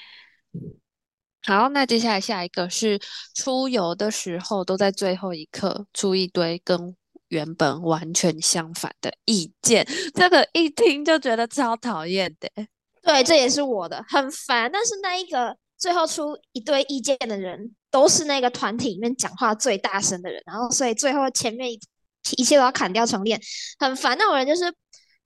[1.42, 3.00] 好，那接下来下一个是
[3.34, 6.94] 出游的时候都在最后一刻出一堆跟
[7.26, 12.48] 原本完全相反的意见，这个一听就觉得超讨厌的。
[13.08, 14.70] 对，这也是我的，很烦。
[14.70, 21.80] 但是那一个最后出一堆意见的人，都是那个团体里面讲话最大声的人，然后所以最后前面一
[22.36, 23.40] 一切都要砍掉重练，
[23.78, 24.14] 很烦。
[24.18, 24.70] 那种人就是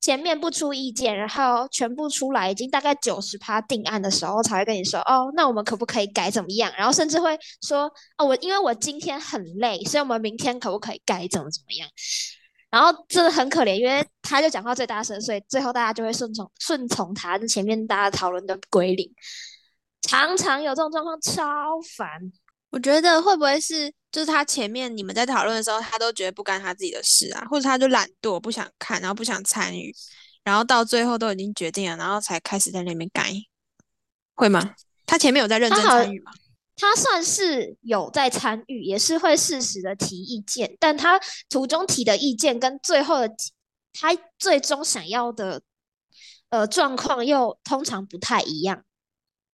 [0.01, 6.73] 前面不出意见，然后全部出来，已经大概九十趴定案的时候，才会跟你说，哦，那我们可不可以改怎么样？
[6.79, 11.88] 然后甚至会说，哦，我因为我今天很累，所以我们明天可不可以改怎么怎么样？
[12.73, 19.09] 然后真的很可怜，因为他就讲话最大声，所以最后大家就会顺从顺从他前面大家讨论的归零。
[20.01, 21.43] 常常有这种状况，超
[21.97, 22.09] 烦。
[22.71, 29.95] 我觉得会不会是，就是他前面你们在讨论的时候，他都觉得不干他自己的事啊，或者他就懒惰，不想看，然后不想参与，
[30.43, 33.31] 然后到最后都已经决定了，然后才开始在那边改，
[34.35, 34.75] 会吗？
[35.05, 36.33] 他前面有在认真参与吗？
[36.83, 43.33] 他算是有在参与，也是会适时的提意见，但他途中提的意见跟最后的
[43.92, 45.62] 他最终想要的
[46.49, 48.83] 呃状况又通常不太一样。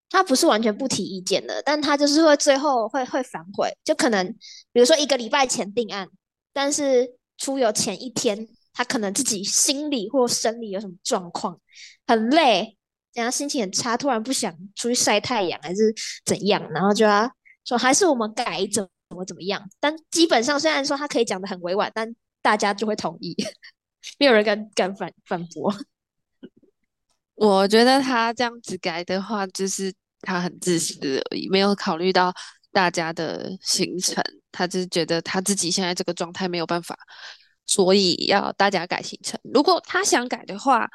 [0.08, 4.26] 他不是完全不提意见的，但他就是会最后会会反悔，就可能
[4.72, 6.08] 比如说一个礼拜前定案，
[6.54, 11.60] 但是出游前一天，他可能自己心理或生理有什么状况，
[12.06, 12.77] 很累，
[13.14, 15.94] 然后心情很差，突然不想出去晒太阳还是
[16.24, 17.30] 怎样，然后就要
[17.64, 19.68] 说还是我们改怎么怎么样。
[19.80, 23.34] 但基本上虽然说他可以讲的很委婉，但大家就会同意，
[24.18, 25.74] 没有人敢敢反反驳。
[27.34, 29.92] 我觉得他这样子改的话，就是
[30.22, 32.32] 他很自私而已，没有考虑到
[32.72, 34.22] 大家的行程。
[34.50, 36.98] 他只是觉得他自己现在这个状态没有办法，
[37.66, 39.38] 所以要大家改行程。
[39.54, 40.88] 如果他想改的话，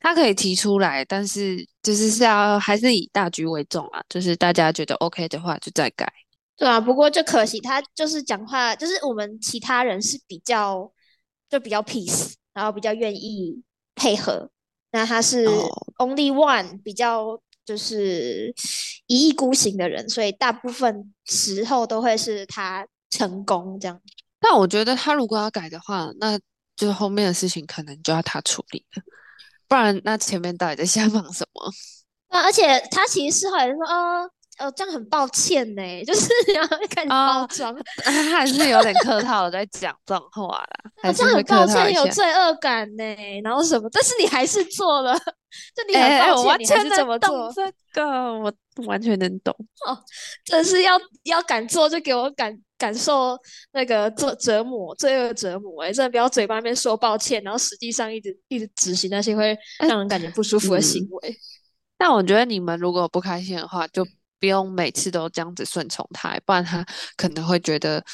[0.00, 6.10] 他可以提出来，但是就是是要还是以大局为重啊，就是大家觉得 OK 的话就再改。
[6.56, 10.92] 对啊，不过就可惜他就是讲话，就是我们其他人是比较
[11.48, 13.62] 就比较 peace，然后比较愿意
[13.94, 14.50] 配合。
[14.92, 18.54] 那他是哦 only one 比较就是
[19.06, 24.00] 一意孤行的人，所以大部分时候都会是他成功这样。
[24.38, 26.38] 但我觉得他如果要改的话，那
[26.76, 29.02] 就是后面的事情可能就要他处理了，
[29.72, 31.72] 不然那前面到底在瞎忙什么？
[32.28, 41.90] 啊，而且他其实事后也说，哦，哦，这样很抱歉呢， 就是然后就开始包哦装，他 还是有点客套的在讲这种话啦，还哦，这样很抱歉。
[41.94, 43.04] 有罪恶感呢，
[43.42, 48.52] 然后什么，但是你还是做了，就你很抱歉，完你还是这全能懂么做，这个，我
[48.86, 49.54] 完全能懂
[49.86, 49.98] 哦。
[50.44, 50.92] 真是要
[51.24, 53.38] 要敢做就给我感感受
[53.72, 61.36] 那个折折磨，罪恶折磨、欸，真的不要嘴巴那边说抱歉，然后实际上一直一直执行那些会让人感觉不舒服的行嗯为。
[61.96, 64.04] 但我觉得你们如果不开心的话，就
[64.40, 66.84] 不用每次都这样子顺从他，不然他
[67.16, 68.04] 可能会觉得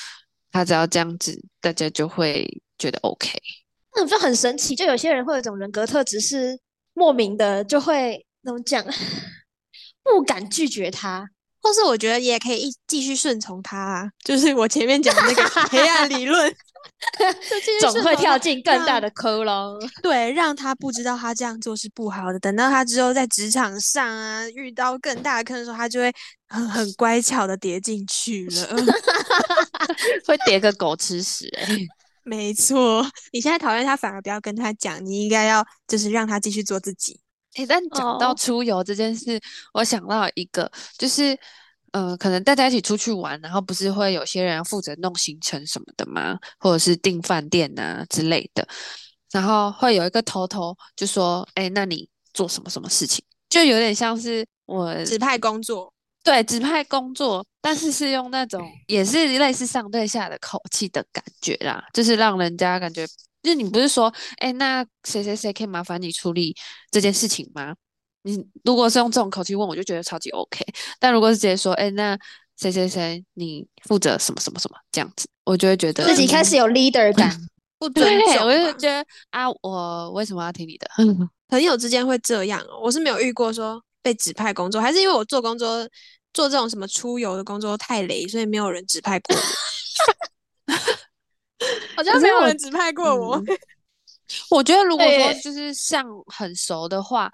[0.53, 3.39] 他只要这样子，大家就会觉得 OK。
[3.97, 6.61] 那就很神奇，就有些人会有一种人格特质是
[6.93, 8.85] 莫名的就会怎么讲，
[10.11, 11.29] 不敢拒绝他。
[11.61, 16.55] 或是我觉得也可以一继续顺从他啊，就是我前面讲的那个 黑暗理论，
[17.81, 19.77] 总会跳进更大的坑喽。
[20.01, 22.39] 对，让他不知道他这样做是不好的。
[22.39, 26.11] 等到他之后在职场上啊遇到更大的坑的时候，他就会
[26.47, 28.77] 很很乖巧的跌进去了。
[30.25, 31.77] 会叠个狗吃屎哎、
[32.23, 37.21] 没错，你现在讨厌他，反而不要跟他讲，你应该要就是让他继续做自己。
[37.59, 39.41] 诶，但讲到哦出游这件事，
[39.73, 41.37] 我想到一个，就是，
[41.93, 46.39] 呃，可能大家一起出去玩，然后不是会有些人要负责弄行程什么的吗？
[46.59, 48.67] 或者是订饭店啊之类的，
[49.33, 53.25] 然后会有一个头头就说，哎，那你做什么什么事情？
[53.49, 55.93] 就有点像是我指派工作，
[56.23, 63.07] 对指派工作，但是是用那种 也是类似上对下的口气的感觉啦，就是让人家感觉，
[63.43, 66.55] 就是你不是说，哎，那谁谁谁可以麻烦你处理
[66.91, 67.75] 这件事情吗？
[68.23, 70.65] 你如果是用这种口气问，我就觉得超级 OK。
[70.99, 72.19] 但如果是直接说，哎，那
[72.57, 77.35] 谁谁谁，你负责什么什么什么这样子，我就会觉得自己开始有 leader 感。
[77.79, 80.89] 不尊对，重我就吧觉得啊，我为什么要听你的？
[81.47, 85.89] 朋友之间会这样哦，我是没有遇过说被指派工作，还是因为我做工作
[86.35, 89.43] 做这种什么出游的工作太累，所以没有人指派过我。
[91.97, 93.37] 好像没有人指派过我。
[93.37, 93.45] 嗯
[94.51, 97.33] 我觉得如果说就是像很熟的话，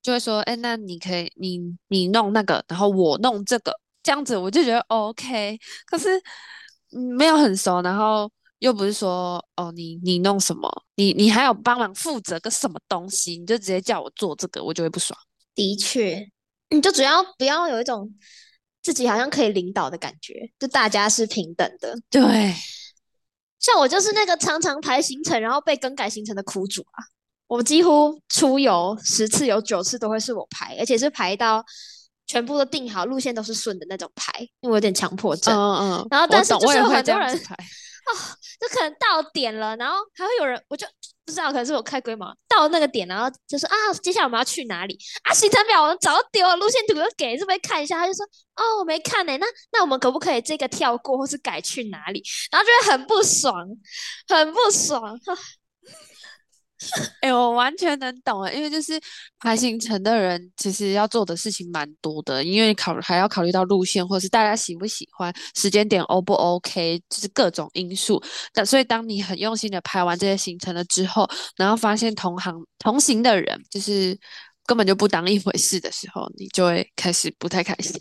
[0.00, 1.58] 就会说，哎，那你可以你
[1.88, 5.58] 你弄那个，然后我弄这个，这样子我就觉得 OK。
[5.86, 6.16] 可是
[6.92, 15.18] 嗯没有很熟，然后又不是说哦，你你弄什么，你你还有帮忙负责个什么东西，你就直接叫我做这个，我就会不爽。
[15.52, 16.28] 的确，
[16.70, 18.08] 你就主要不要有一种
[18.82, 21.98] 自己好像可以领导的感觉，就大家是平等的。
[22.08, 22.54] 对，
[23.66, 27.02] 像我就是那个常常排行程，然后被更改行程的苦主啊。
[27.48, 31.64] 我几乎出游十次有九次都会是我排，而且是排到
[32.28, 35.52] 全部都定好，路线都是顺的那种排，因为我有点强迫症。
[35.52, 37.56] 嗯嗯，然后但是就是很多人样子排
[38.60, 40.86] 就可能到点了，然后还会有人，我就
[41.26, 45.34] 不知道，可能是我开龟毛，到那个点，然后就说啊，接下来我们要去哪里啊？
[45.34, 47.98] 行程表我们早就丢了，路线图又给，是不是看一下？
[47.98, 48.24] 他就说
[48.54, 52.22] 哦，我没看呢、那那我们可不可以这个跳过，或是改去哪里？
[52.52, 53.66] 然后就会很不爽，
[54.28, 55.18] 很不爽。
[57.20, 59.00] 哎、我完全能懂啊，因为就是
[59.40, 68.22] 排行程的人，其实要做的事情蛮多的，因为考还要考虑到路线，或者是大家喜不喜欢，时间点 O 不 OK，就是各种因素。
[68.52, 74.18] 但所以当你很用心的排完这些行程了之后，然后发现同行同行的人就是
[74.66, 77.98] 根本就不当一回事的时候，你就会开始不太开心。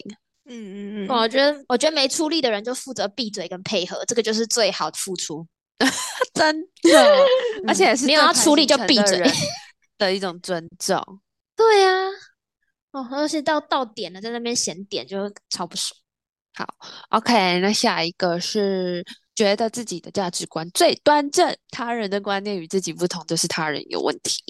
[0.48, 5.48] 嗯嗯嗯，我觉得，我觉得没出力的人就负责闭嘴跟配合，这个就是最好的付出。
[6.34, 7.26] 真的，
[7.68, 9.32] 而且也是没有要出力就闭嘴程
[9.98, 11.02] 的一种尊重。
[11.56, 11.90] 对呀、
[12.92, 15.18] 哦，而且到到点了，在那边闲点就
[15.50, 15.98] 超不爽。
[16.54, 16.66] 好
[17.10, 19.04] OK，那下一个是
[19.36, 24.42] 觉得自己的价值观最端正，他人的观念与自己不同，就是他人有问题。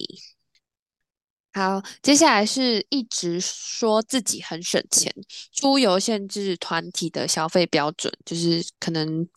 [1.54, 5.12] 好，接下来是一直说自己很省钱，
[5.54, 9.28] 出游限制团体的消费标准，就是可能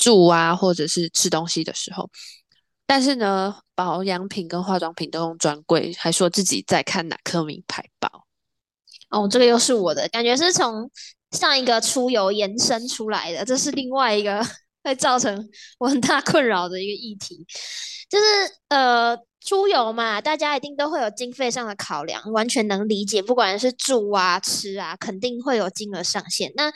[0.00, 2.10] 住啊，或者是吃东西的时候，
[2.86, 8.10] 但是呢，保养品跟化妆品都用专柜，还说自己在看哪颗名牌包。
[9.10, 10.90] 哦，这个又是我的感觉，是从
[11.32, 14.44] 上一个出游延伸出来的，这是另外一个
[14.82, 15.48] 会造成
[15.78, 17.46] 我很大困扰的一个议题，
[18.08, 18.24] 就是
[18.68, 26.52] 呃，出游嘛，大家一定都会有经费上的考量，完全能理解，不管是住啊、吃啊，肯定会有金额上限。
[26.54, 26.72] 那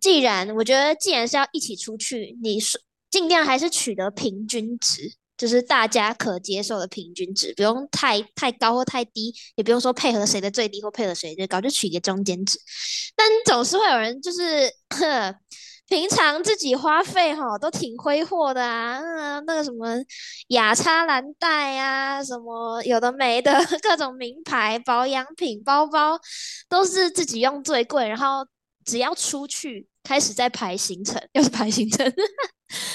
[0.00, 2.80] 既然我觉得，既然是要一起出去，你是
[3.10, 5.14] 尽量还是取得平均值。
[5.36, 12.58] 就是大家可接受的平均值，不用太太高或太低，也不用说配合谁的最低或配合谁最高，就取一个中间值。
[13.14, 15.34] 但总是会有人就是呵
[15.88, 19.98] 平常自己花费哈都挺挥霍的啊，那个什么
[20.48, 26.18] 雅诗兰黛啊，什么有的没的 各种名牌保养品、包包，
[26.66, 28.46] 都是自己用最贵，然后
[28.86, 32.10] 只要出去开始在排行程， 又是排行程。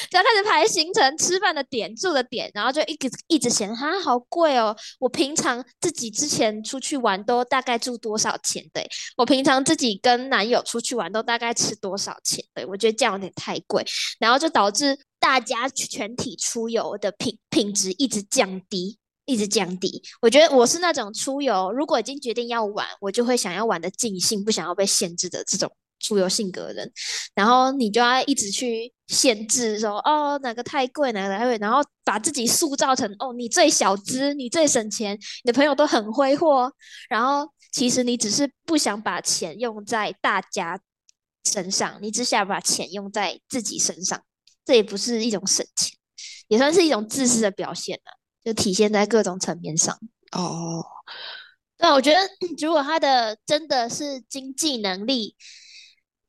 [0.10, 4.76] 只要开始排行程、吃饭的点、住的点，然后就一直一直嫌哈好贵哦。
[5.00, 8.86] 我平常自己之前出去玩都大概住多少钱的？
[9.16, 12.66] 我平常自己跟男友出去玩都大概吃多少钱对？
[12.66, 13.86] 我觉得这样有点太贵，
[14.20, 18.98] 然后就导致大家全体出游的品品质一直降低。
[19.26, 26.92] 一直降低，我觉得我是那种出游，如果已经决定要玩，我就会想要玩的尽兴，不想要被限制的这种出游性格的人。
[27.36, 36.72] 然后你就要一直去限制说，哦，哪个太贵，哪个太贵，然后把自己塑造成，哦，你最小资，你最省钱，你的朋友都很挥霍，
[37.08, 40.80] 然后其实你只是不想把钱用在大家
[41.46, 44.22] 身上，你只想把钱用在自己身上，
[44.66, 45.96] 这也不是一种省钱，
[46.48, 49.98] 也算是一种自私的表现了、就体现在各种层面上。
[50.32, 50.84] 哦，
[51.78, 52.18] 对啊，我觉得
[52.62, 55.36] 如果他的真的是经济能力，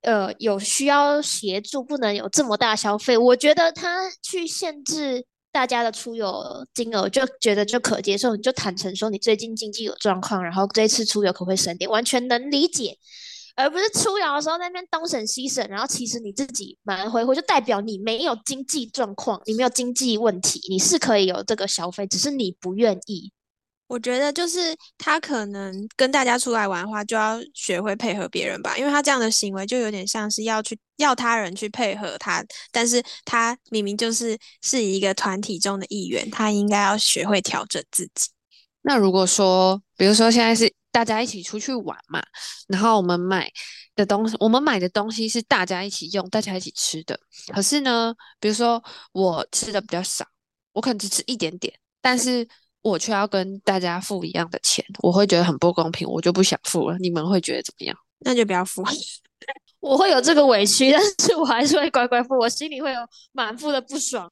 [0.00, 12.98] 呃，有需要协助，不能有这么大消费，我觉得他去限制大家的出游金额，就觉得就可接受，你就坦诚说你最近经济有状况，然后这次出游可不可以省点，完全能理解。
[13.54, 23.32] 而不是出游的时候在那边东省西省，然后其实你自己蛮挥霍，就代表你没有经济状况，你没有经济问题，你是可以有这个消费，只是你不愿意。
[23.88, 38.30] 我觉得就是他可能跟大家出来玩的话，就要学会配合别人吧，因为他这样的行为就有点像是要去要他人去配合他，但是他明明就是是一个团体中的一员，他应该要学会调整自己。
[38.80, 42.22] 那如果说，比如说现在是大家一起出去玩嘛，
[42.68, 43.50] 然后我们买
[43.96, 47.18] 的东西，我们买的东西是大家一起用、大家一起吃的。
[47.52, 48.82] 可是呢，比如说
[49.12, 50.24] 我吃的比较少，
[50.72, 52.46] 我可能只吃一点点，但是
[52.82, 56.98] 我却要跟大家付一样的钱，我会觉得很不公平，我就不想付了。
[56.98, 57.96] 你们会觉得怎么样？
[58.24, 58.84] 那就不要付。
[59.80, 63.00] 我会有这个委屈，但是我还是会乖乖付，我心里会有
[63.32, 64.30] 满腹的不爽，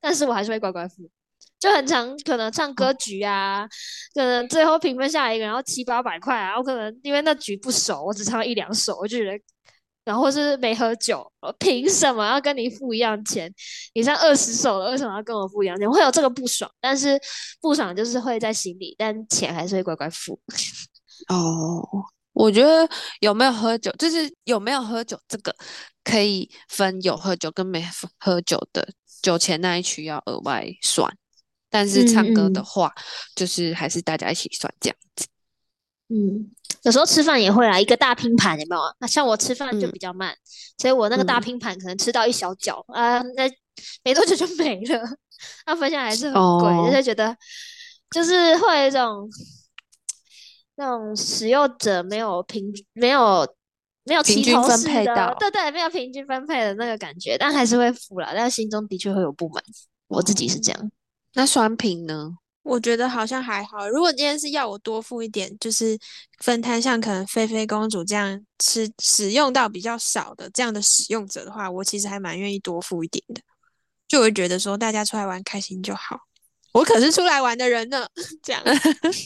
[0.00, 1.10] 但是我还是会乖乖付。
[1.58, 3.66] 就很常可能唱歌局啊，
[4.14, 9.44] 可能最后评分下来一个，然后七八百块啊，我可能因为那局不熟，我只唱一两首，我就觉得，
[10.04, 13.52] 然后是没喝酒，凭什么要跟你付一样钱？
[13.94, 15.90] 你唱二十首了，为什么要跟我付一样钱？
[15.90, 17.20] 会有这个不爽，但是
[17.60, 20.40] 不爽就是会在心里，但钱还是会乖乖付。
[21.28, 21.82] 哦，
[22.32, 22.88] 我觉得
[23.18, 25.52] 有没有喝酒，就是有没有喝酒这个
[26.04, 27.84] 可以分有喝酒跟没
[28.20, 28.88] 喝酒的
[29.20, 31.12] 酒钱那一区要额外算。
[31.70, 32.92] 但是唱歌的话，
[33.34, 35.26] 就是还是大家一起算这样子。
[36.08, 36.50] 嗯，
[36.82, 38.82] 有时候吃饭也会来一个大拼盘，有没有？
[38.98, 40.34] 那像我吃饭就比较慢，
[40.78, 43.50] 所以我那个大拼盘可能吃到一小角啊，那
[44.02, 45.02] 没多久就没了。
[45.66, 47.36] 那分享还是很贵，就是觉得
[48.10, 49.30] 就是会有一种
[50.76, 53.46] 那种使用者没有平没有
[54.04, 59.62] 没有平均分配到，对对，没有平均分配的那个感觉，但还是会付了，但心中的确会有不满。
[60.06, 60.90] 我自己是这样。
[61.34, 62.36] 那双品呢？
[62.62, 63.88] 我觉得好像还好。
[63.88, 65.98] 如果今天是要我多付一点，就是
[66.40, 73.40] 分摊，像可能菲菲公主这样吃使用到比较少的这样的使用者的话，我其实还蛮愿意多付一点的。
[74.06, 76.18] 就会觉得说大家出来玩开心就好。
[76.72, 78.06] 我可是出来玩的人呢，
[78.42, 78.62] 这样。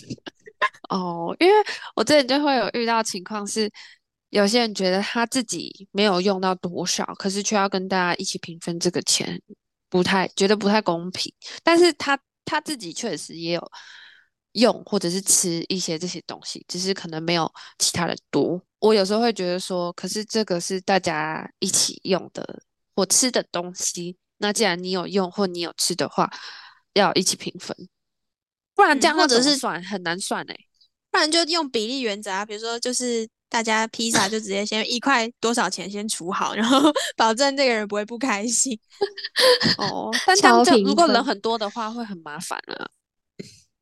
[0.91, 1.55] 哦，因为
[1.97, 3.69] 我这里就会有遇到情况是，
[4.31, 9.43] 有些人觉得他自己没有用到多少，可是却要跟大家一起平分这个钱。
[9.93, 11.31] 不太觉得不太公平，
[11.63, 13.73] 但是他他自己确实也有
[14.53, 18.59] 用或者是吃一些这些东西，只是可能没有其他的多。
[18.79, 22.63] 我有时候会觉得说，可是这个是大家一起用的
[22.97, 26.31] 或吃的东西，那既然你有用或你有吃的话，
[26.95, 27.77] 要一起平分，
[28.75, 29.85] 不然这样或者是算？
[29.85, 30.57] 很难算哎，
[31.13, 33.29] 不然就用比例原则啊，比如说就是。
[33.53, 38.73] 大家披萨就直接先一块多少钱先除好，然后 保证这个人不会不开心。
[39.77, 42.89] 哦，但这样如果人很多的话会很麻烦啊。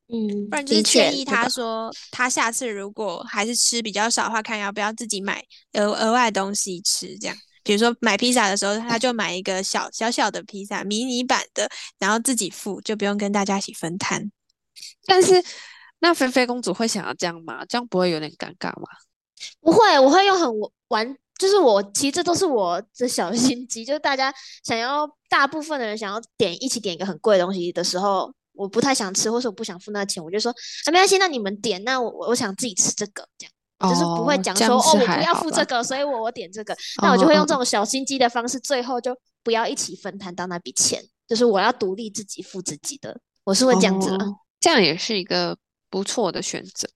[0.09, 7.17] 嗯，不然就是建议他说，他下次如果还是吃比较少的话，看要不要自己买额额外东西吃。
[7.17, 14.29] 这样，比如说买披萨的时候，他就买一个小小小的披萨，迷你版的，然后自己付，就不用跟大家一起分摊。
[15.05, 15.41] 但是
[16.01, 17.63] 那菲菲公主会想要这样吗？
[17.65, 18.87] 这样不会有点尴尬吗？
[19.61, 20.47] 不会，我会用很
[20.89, 24.33] 玩，就是我其实这都是我的小心机，就是大家
[24.63, 44.15] 想要大部分的人想要点一起点一个很贵的东西的时候，我不太想吃，或是我不想付那钱，我就说啊没关系，那你们点，那我我想自己吃这个，这样就是不会讲说哦我不要付这个，所以我我点这个，那我就会用这种小心机的方式，最后就不要一起分摊到那笔钱，就是我要独立自己付自己的，我是会这样子，
[44.59, 45.57] 这样也是一个
[45.91, 46.87] 不错的选择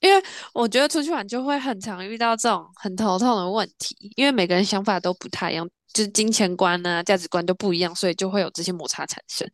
[0.00, 0.22] 因为
[0.54, 9.50] 我觉得出去玩就会很常遇到这种很头痛的问题，因为每个人想法都不太一样，就是金钱观啊、价值观都不一样，所以就会有这些摩擦产生。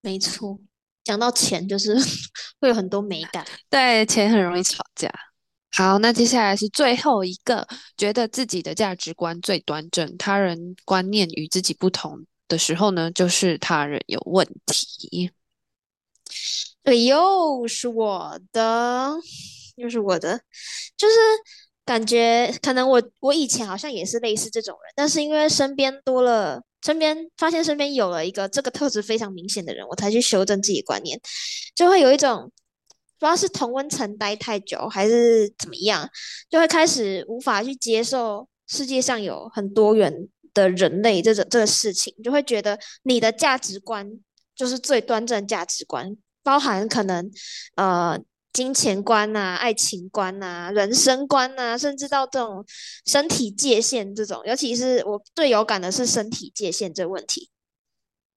[0.00, 0.58] 没错，
[1.04, 1.94] 讲到钱就是
[2.58, 5.12] 会有很多美感， 对，钱很容易吵架。
[5.72, 7.68] 好，那接下来是最后一个，
[7.98, 15.30] 觉得自己的价值观最端正，他人观念与自己不同的时候呢，就是他人有问题。
[16.86, 19.16] 对又是我的。
[19.76, 20.40] 又是我的，
[20.96, 21.14] 就是
[21.84, 31.20] 感觉可能我我以前好像也是类似这种人，但是因为身边多了，身边发现身边有了一个这个特质非常明显的人，我才去修正自己观念，
[31.74, 32.50] 就会有一种
[33.18, 36.08] 不知道是同温层待太久还是怎么样，
[36.48, 40.10] 就会开始无法去接受世界上有很多元
[40.54, 44.10] 的人类这种这个事情，就会觉得你的价值观
[44.54, 46.16] 就是最端正价值观，
[46.46, 47.30] 包含可能
[47.74, 48.18] 呃。
[48.56, 52.64] 金钱观呐，爱情观呐，人生观呐，甚至到这种
[53.04, 57.50] 身体界限这种，尤其是我最有感的是身体界限这个问题。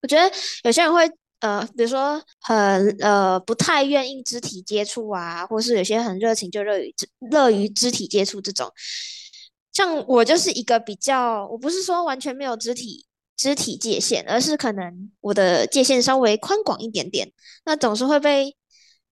[0.01, 0.30] 我觉得
[0.66, 6.93] 有些人会呃，比如说很呃不太愿意肢体接触啊，或是有些很热情就乐于
[7.32, 8.70] 乐于肢体接触这种。
[9.72, 13.05] 像我就是一个比较，我不是说完全没有肢体
[13.39, 17.31] 肢体界限，而是可能我的界限稍微宽广一点点，
[17.63, 18.55] 那总是会被。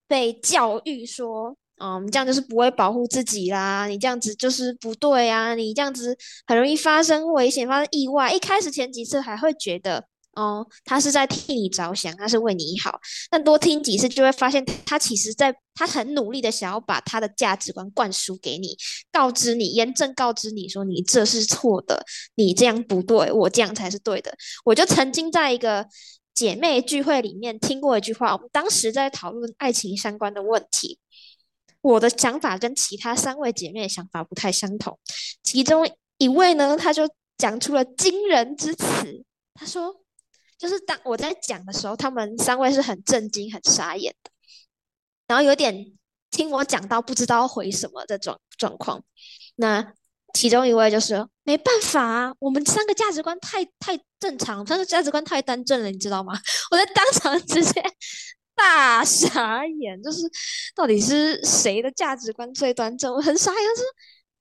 [0.10, 1.54] 被教育说，
[1.84, 8.32] 嗯，你这样就是不会保护自己啦，你这样子就是不对啊，你这样子很容易发生危险，发生意外。
[8.32, 10.06] 一开始前几次还会觉得，
[10.38, 13.00] 哦，他是在替你着想，他是为你好。
[13.32, 18.78] 但多听几次，就会发现他其实在他很努力的想要把他的价值观灌输给你，
[19.12, 24.32] 告知你，严正告知你说你这是错的，你这样不对，我这样才是对的。
[24.64, 25.88] 我就曾经在一个
[26.36, 31.00] 姐妹聚会里面听过一句话，我们当时在讨论爱情相关的问题，
[31.82, 35.00] 我的想法跟其他三位姐妹的想法不太相同，
[35.42, 37.10] 其中一位呢，他就
[37.40, 39.24] 讲出了惊人之词，
[39.56, 40.04] 他说。
[40.58, 44.32] 就是当我在讲的时候，他们三位是很震惊、很傻眼的，
[45.28, 45.94] 然后有点
[46.32, 49.04] 听我讲到不知道回什么的状状况。
[49.56, 49.94] 那
[50.34, 56.34] 其中一位就是没办法，我们三个价值观太太正常，三个价值观太单正了，你知道吗？
[56.72, 57.84] 我在当场直接
[58.56, 60.22] 大傻眼，就是
[60.76, 63.14] 到底是谁的价值观最端正？
[63.14, 63.84] 我很傻眼，是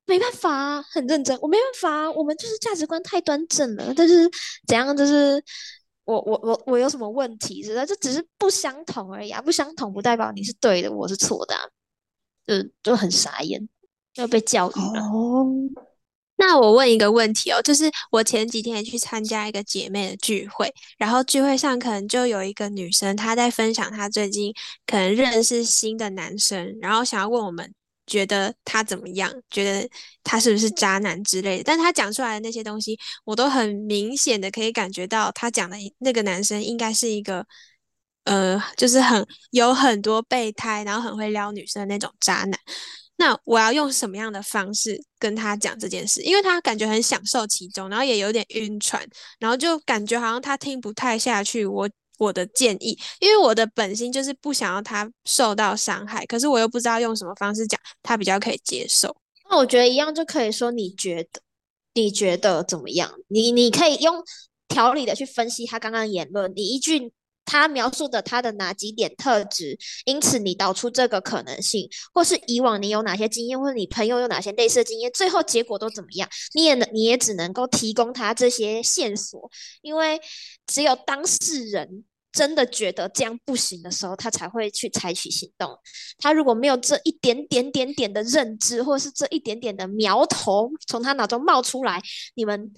[0.06, 4.30] 没办法，很认真，我没办法，我们就是价值观太端正了，但是
[4.66, 5.44] 怎样就是。
[6.06, 7.62] 我我我我有什么问题？
[7.62, 9.42] 是的，这只是不相同而已啊！
[9.42, 11.60] 不相同不代表你是对的，我是错的，啊
[12.46, 13.68] 就就很傻眼，
[14.14, 15.02] 要被教育了。
[15.02, 15.44] 哦，
[16.36, 24.54] 那我问一个问题哦，就是我前几天去参加一个姐妹的聚会，然后聚会上可能就有一个女生，她在分享她最近
[24.86, 27.74] 可能认识新的男生，然后想要问我们。
[28.06, 29.32] 觉得他怎么样？
[29.50, 29.88] 觉得
[30.22, 31.64] 他是不是渣男之类的？
[31.64, 37.46] 但他讲出来的那些东西，我都很明显的可以感觉到，他讲的那个男生应该是一个，
[38.24, 42.58] 呃，就是很有很多备胎，然后很会撩女生的那种渣男。
[43.16, 46.22] 那我要用什么样的方式跟他讲这件事？
[46.22, 49.06] 因为他感觉很享受其中，然后也有点晕船，
[49.38, 51.88] 然后就感觉好像他听不太下去我。
[52.18, 59.14] 我的建议，因为我的本心就是不想要他受到伤害，可是我又不知道用什么方式讲他比较可以接受。
[59.48, 61.40] 那我觉得一样就可以说，你觉得
[61.94, 63.12] 你觉得怎么样？
[63.28, 64.22] 你你可以用
[64.68, 67.12] 条理的去分析他刚刚言论，你一句
[67.46, 76.28] 他描述的他的哪几点特质，因此你导出这个可能性，或是以往你有哪些经验，或者你朋友有哪些类似经验，最后结果都怎么样？
[76.54, 80.20] 你也能你也只能够提供他这些线索，因为
[80.66, 82.04] 只有当事人。
[82.32, 85.70] 真的觉得这样不行的时候，他才会去采取行动。
[86.18, 91.98] 他如果没有这一点点点点的认知，或是这一点点的苗头从他脑中冒出来，
[92.34, 92.70] 你们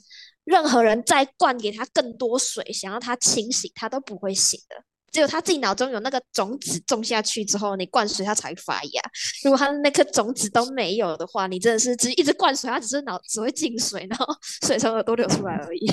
[0.49, 4.82] 任何人再灌给他更多水，想要他清醒，他都不会醒的。
[5.12, 9.03] 只有他自己脑中有那个种子种下去之后，你灌水他才发芽。
[9.44, 14.26] 如果他那颗种子都没有的话，你真的是只一直灌水，他只是脑只会进水，然后
[14.66, 15.86] 水从耳朵流出来而已。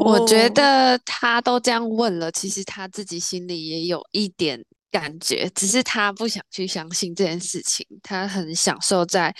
[0.00, 7.86] 我觉得他都这样问了，其实他自己心里也有一点感觉，只是他不想去相信这件事情。
[8.02, 9.34] 他很享受在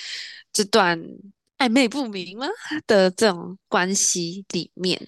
[0.53, 1.01] 这段
[1.59, 2.47] 暧昧不明吗
[2.87, 5.01] 的这种关系里面，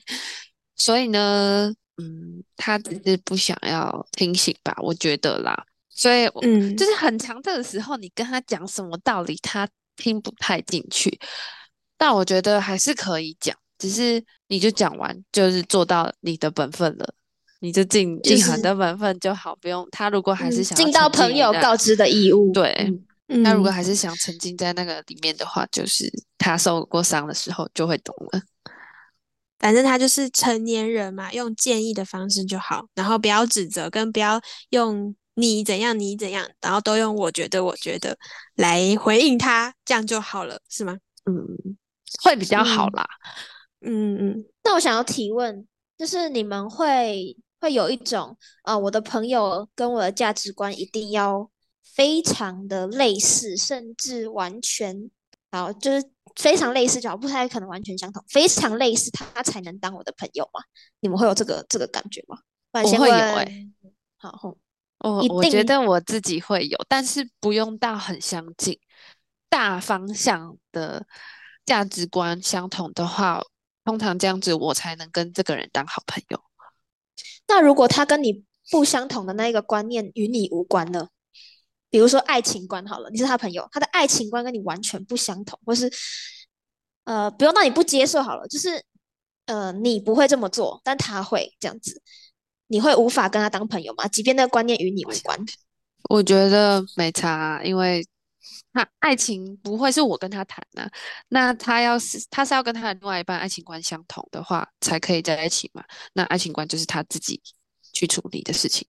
[0.74, 5.66] 所以呢，嗯，他只是不想要清醒吧，我觉得啦。
[5.88, 9.66] 所以，嗯，就是很强这的时候，你跟他讲什么道理，他
[9.96, 11.18] 听不太进去。
[11.96, 13.56] 但我觉得还是可以讲。
[13.78, 17.14] 只是你就讲完，就是做到你的本分了，
[17.60, 22.90] 你就尽尽好的本分就好，不用他如果还是想尽到朋友告知的义务，对，
[23.26, 28.40] 那如果还是想沉浸在那个里面的话，就是他受过伤的时候就会懂了。
[29.58, 38.16] 反正他就是成年人嘛，用建议的方式就好，然后不要指责，跟不要用你怎样你怎样，然后都用我觉得我觉得
[38.56, 40.96] 来回应他，这样就好了，是吗？
[41.24, 41.76] 嗯，
[42.22, 43.06] 会比较好啦。
[43.80, 45.66] 嗯嗯，那我想要提问，
[45.96, 51.50] 就是你们会会有一种啊，我的朋友跟我的价值观一定要
[51.94, 55.10] 非常的类似，甚至完全
[55.50, 60.60] 好，就是非常类似，就不太可能完全相同，非常类似，他才能当我的朋友嘛？
[61.00, 62.38] 你们会有这个这个感觉吗？
[62.72, 63.66] 我会有哎，
[64.18, 64.56] 好，
[64.98, 68.78] 我我觉得我自己会有，但是不用到很相近，
[69.48, 71.06] 大方向的
[71.64, 73.42] 价值观相同的话。
[73.86, 76.40] 通常这样子，我才能跟这个人当好朋友。
[77.46, 81.06] 那如果他跟你不相同的那一个观念与你无关呢？
[81.96, 85.90] 比如说爱情观好了，你是他朋友，他的爱情观跟你完全不相同，或是
[87.04, 88.84] 呃，不用那你不接受好了，就是
[89.46, 92.02] 呃，你不会这么做，但他会这样子，
[92.66, 94.06] 你会无法跟他当朋友吗？
[94.08, 95.38] 即便那个观念与你无关？
[96.10, 98.06] 我觉得没差，因为。
[98.72, 100.86] 那爱情不会是我跟他谈呢？
[101.28, 105.82] 那他要是他是要跟他的另外一半爱情观相同的话，才可以在一起嘛？
[106.12, 107.40] 那爱情观就是他自己
[107.94, 108.86] 去处理的事情。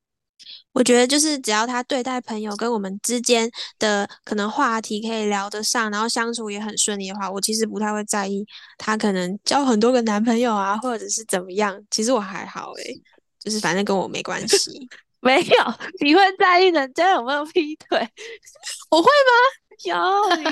[0.73, 8.45] 我觉得就是只要他对待朋友跟我们之间的可能话题可以聊得上，然后相处也很顺利的话，我其实不太会在意
[8.77, 11.79] 他可能交很多个男朋友啊，或者是怎么样。
[11.89, 13.01] 其实我还好诶、
[13.39, 14.87] 就是反正跟我没关系。
[15.19, 17.97] 没有，你会在意人家有没有劈腿？
[18.91, 19.95] 我会吗有，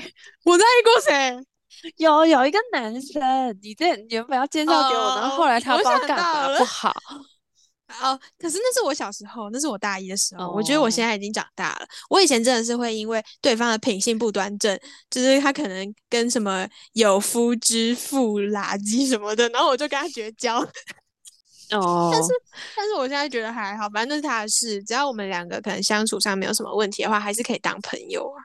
[0.44, 1.40] 我在意过谁？
[1.98, 3.22] 有有一个男生，
[3.62, 6.92] 你这原本要介绍给我，然后后来他不知道干嘛不好。
[7.88, 10.52] 哦，可是那是我小时候，那是我大一的时候。
[10.52, 11.88] 我觉得哦我现在已经长大了。
[12.10, 14.78] 我以前真的是会因为对方的品性不端正，
[15.10, 20.58] 就是他可能跟什么有夫之妇、垃圾什么的，然后我就跟他绝交。
[21.72, 22.30] 哦，但是
[22.76, 28.38] 但是我现在觉得还好，反正那是他的事，只要我们两个可能相处上没有什么问题的话，还是可以当朋友啊。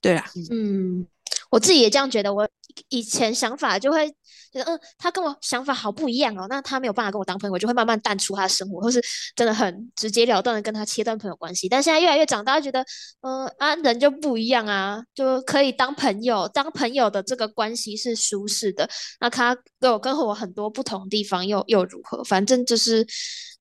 [0.00, 1.06] 对啊，嗯，
[1.50, 2.32] 我自己也这样觉得。
[2.32, 2.48] 我
[2.88, 4.12] 以前想法就会
[4.56, 9.02] 觉得，嗯，他跟我想法好不一样哦，那他没有办法跟我当朋友，我就会慢慢淡出他的生活，或是
[9.34, 11.68] 真的很直截了当的跟他切断朋友关系。
[11.68, 12.84] 但现在越来越长大，觉得，
[13.20, 18.88] 嗯啊，人就不一样啊，就可以当朋友，当朋友的这个关系是舒适的。
[19.20, 22.24] 那他跟我跟我很多不同地方又又如何？
[22.24, 23.06] 反正就是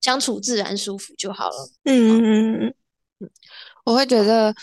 [0.02, 1.70] 相处自然舒服就好了。
[1.84, 2.74] 嗯嗯
[3.20, 3.30] 嗯
[3.86, 4.54] 我会觉得，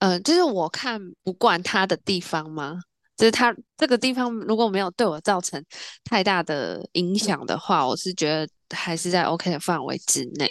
[0.00, 2.78] 嗯、就是我看不惯他的地方吗？
[3.22, 5.64] 就是他这个地方如果没有对我造成
[6.02, 10.50] 太大的影响的话，我是觉得还是在 OK 的范围之内。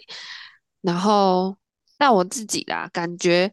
[0.79, 1.57] 然后，
[1.97, 3.51] 但我自己啦，感觉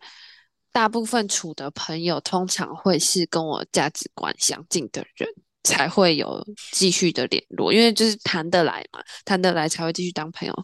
[0.71, 5.29] 大部分处的朋友通常会是跟我价值观相近的人，
[5.65, 10.55] 才会有继续的联络，因为就是谈得来嘛，谈得来才会继续当朋友。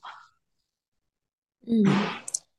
[1.67, 1.83] 嗯，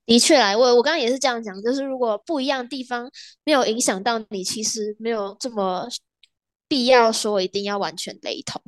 [0.05, 3.09] 的确来，我我刚刚也是这样讲，就是如果不一样的地方
[3.43, 5.87] 没有影响到你，其实没有这么
[6.67, 8.61] 必要说一定要完全雷同。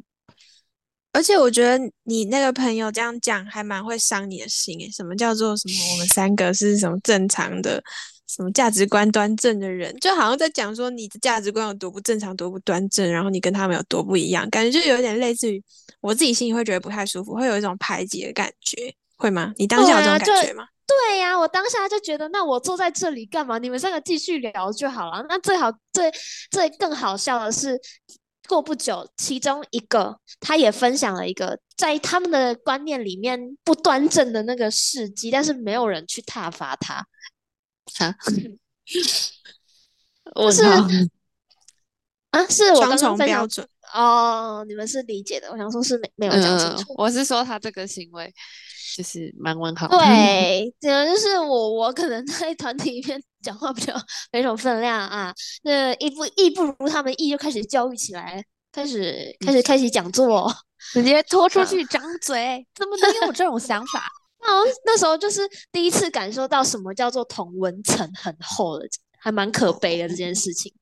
[1.13, 4.89] 而且我觉得你那个朋友这样讲还蛮会伤你的心诶。
[4.91, 5.93] 什么叫做什么？
[5.93, 7.81] 我们三个是什么正常的，
[8.27, 15.63] 什么价值观端正的人，就好像在讲说你的价值观有多不正常、多不端正，然后你跟他们有多不一样，感觉就有点类似于
[16.01, 19.53] 我自己心里会觉得不太舒服，会有一种排挤的感觉，会吗？
[19.57, 20.65] 你当下有这种感觉吗？
[20.87, 23.57] 对呀，我当下就觉得，那我坐在这里干嘛？
[23.57, 25.25] 你们三个继续聊就好了。
[25.27, 26.09] 那最好最
[26.49, 27.77] 最更好笑的是，
[28.47, 37.05] 过不久，其中一个他也分享了一个在他们的观念里面不端正的那个事迹，但是没有人去挞伐他。
[37.99, 38.15] 哈，
[40.35, 43.67] 我是啊，是我双刚刚分享重标准。
[43.93, 46.93] 哦，你们是理解的，我想说是没没有讲清嗯，楚。
[46.97, 48.33] 我是说他这个行为
[48.97, 49.95] 就是蛮问号的。
[49.95, 53.93] 对，可能就是我，我可能在团体里面讲话比较
[54.31, 55.31] 没什么分量啊。
[55.61, 60.51] 那义不义不如他们义，就开始教育起来，开始开始开始讲座。
[60.93, 64.07] 直接拖出嗯去张嘴，怎么能有这种想法？
[64.43, 65.41] 然后那时候就是
[65.71, 68.87] 第一次感受到什么叫做同文层很厚的，
[69.19, 70.73] 还蛮可悲的这件事情。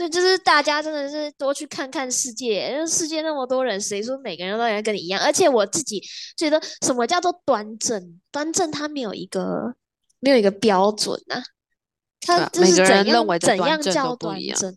[0.00, 5.20] 对，就是大家真的是多去看看世界，因为世界那么多人，谁说每个人都应该跟你一样？
[5.20, 6.02] 而且我自己
[6.38, 8.18] 觉得，什么叫做端正？
[8.32, 9.74] 端正它没有一个
[10.20, 11.42] 没有一个标准啊，
[12.22, 13.04] 它就是怎样
[13.38, 14.74] 怎样叫端正？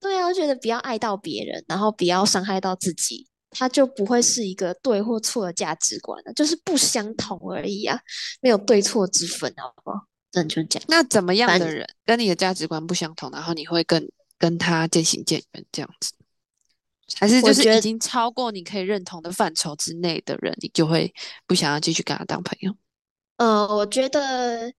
[0.00, 8.00] 对啊，我觉得不要爱到别人，然后不要伤害到自己，它就不会是一个对或错的价值观了，就是不相同而已啊，
[8.40, 9.98] 没有对错之分，好不好？
[10.32, 10.86] 就是这样。
[10.88, 14.02] 那怎么样的人跟你的价值观不相同，然后你会跟
[14.38, 16.12] 跟他渐行渐远这样子？
[17.16, 21.12] 还是就是已经超过你可以认同的范畴之内的人，你就会
[21.46, 22.74] 不想要继续跟他当朋友？
[23.36, 24.72] 呃，我觉得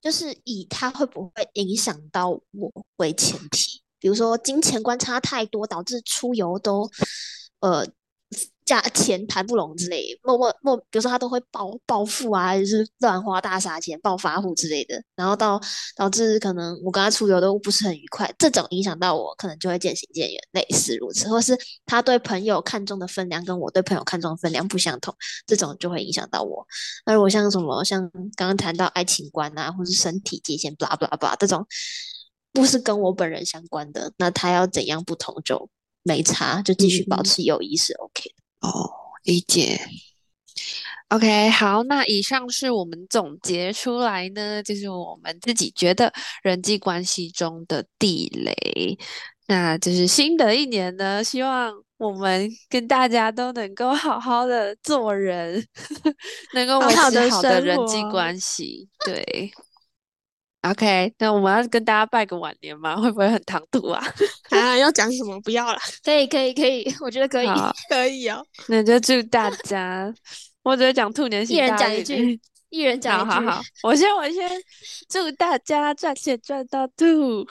[0.00, 6.88] 就是以他会不会影响到我为前提，比如说金钱观差太多，导致出游都
[7.60, 7.84] 呃
[8.66, 15.58] 价钱谈不拢之类，默默默，比如说他都会暴暴富啊，就是乱花大傻钱、暴发户之类的，然后到
[15.94, 21.56] 导致可能我跟他出游都不是很愉快，这种影响到我，可能就会渐行渐远，类似如此，或是
[21.86, 25.14] 他对朋友看重的分量跟我对朋友看重的分量不相同，
[25.46, 26.66] 这种就会影响到我。
[27.06, 31.64] 那如果像什么像刚刚谈到爱情观啊，或是身体界限，blah blah blah 这种，
[32.52, 35.70] 不是跟我本人相关的，那他要怎样不同就
[36.02, 38.45] 没差，就继续保嗯持友谊是 OK 的。
[38.60, 38.90] 哦，
[39.24, 39.80] 理解。
[41.08, 48.98] OK，好，那以上是我们总结出来呢，就是我们自己觉得人际关系中的地雷。
[49.46, 55.64] 那就是新的一年呢，希望我们跟大家都能够好好的做人，
[56.52, 58.88] 能够维持好的人际关系。
[59.04, 59.52] 对
[60.70, 62.96] ，OK，那我们要跟大家拜个晚年吗？
[63.00, 64.02] 会不会很唐突啊？
[64.50, 65.40] 啊，要讲什么？
[65.42, 67.48] 不要了，可以可以可以，我觉得可以。
[67.88, 68.44] 可以哦。
[68.68, 70.12] 那就祝大家，
[70.62, 72.40] 我只会讲兔年一行大运人讲一句欸
[72.70, 73.30] 一一人讲一句。
[73.30, 74.50] 好好好，我先我先
[75.08, 77.46] 祝大家赚钱赚到吐。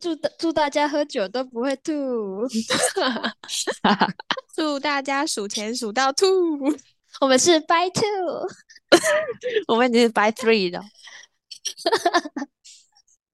[0.00, 1.92] 祝大祝大家喝酒都不会吐。
[4.54, 6.24] 祝大家数钱数到吐。
[7.20, 8.46] 我们是 by two，
[9.66, 10.80] 我们已经是 by three 了。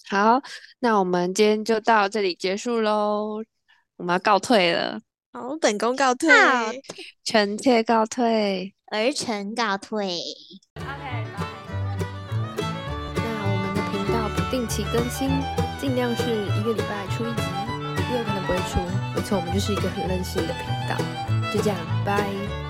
[0.09, 0.43] 好，
[0.81, 3.43] 那我们今天就到这里结束喽。
[3.97, 5.01] 我们要告退了，
[5.33, 6.29] 好，本宫告退。
[7.25, 8.75] 臣妾告退。
[8.93, 10.19] 儿臣告退。
[10.77, 11.25] OK，
[13.17, 15.31] 那我们的频道不定期更新，
[15.81, 17.43] 尽量是一个礼拜出一集，
[18.13, 18.79] 也有可能不会出。
[19.15, 20.97] 没错，我们就是一个很任性的频道。
[21.53, 22.64] 就这样，拜。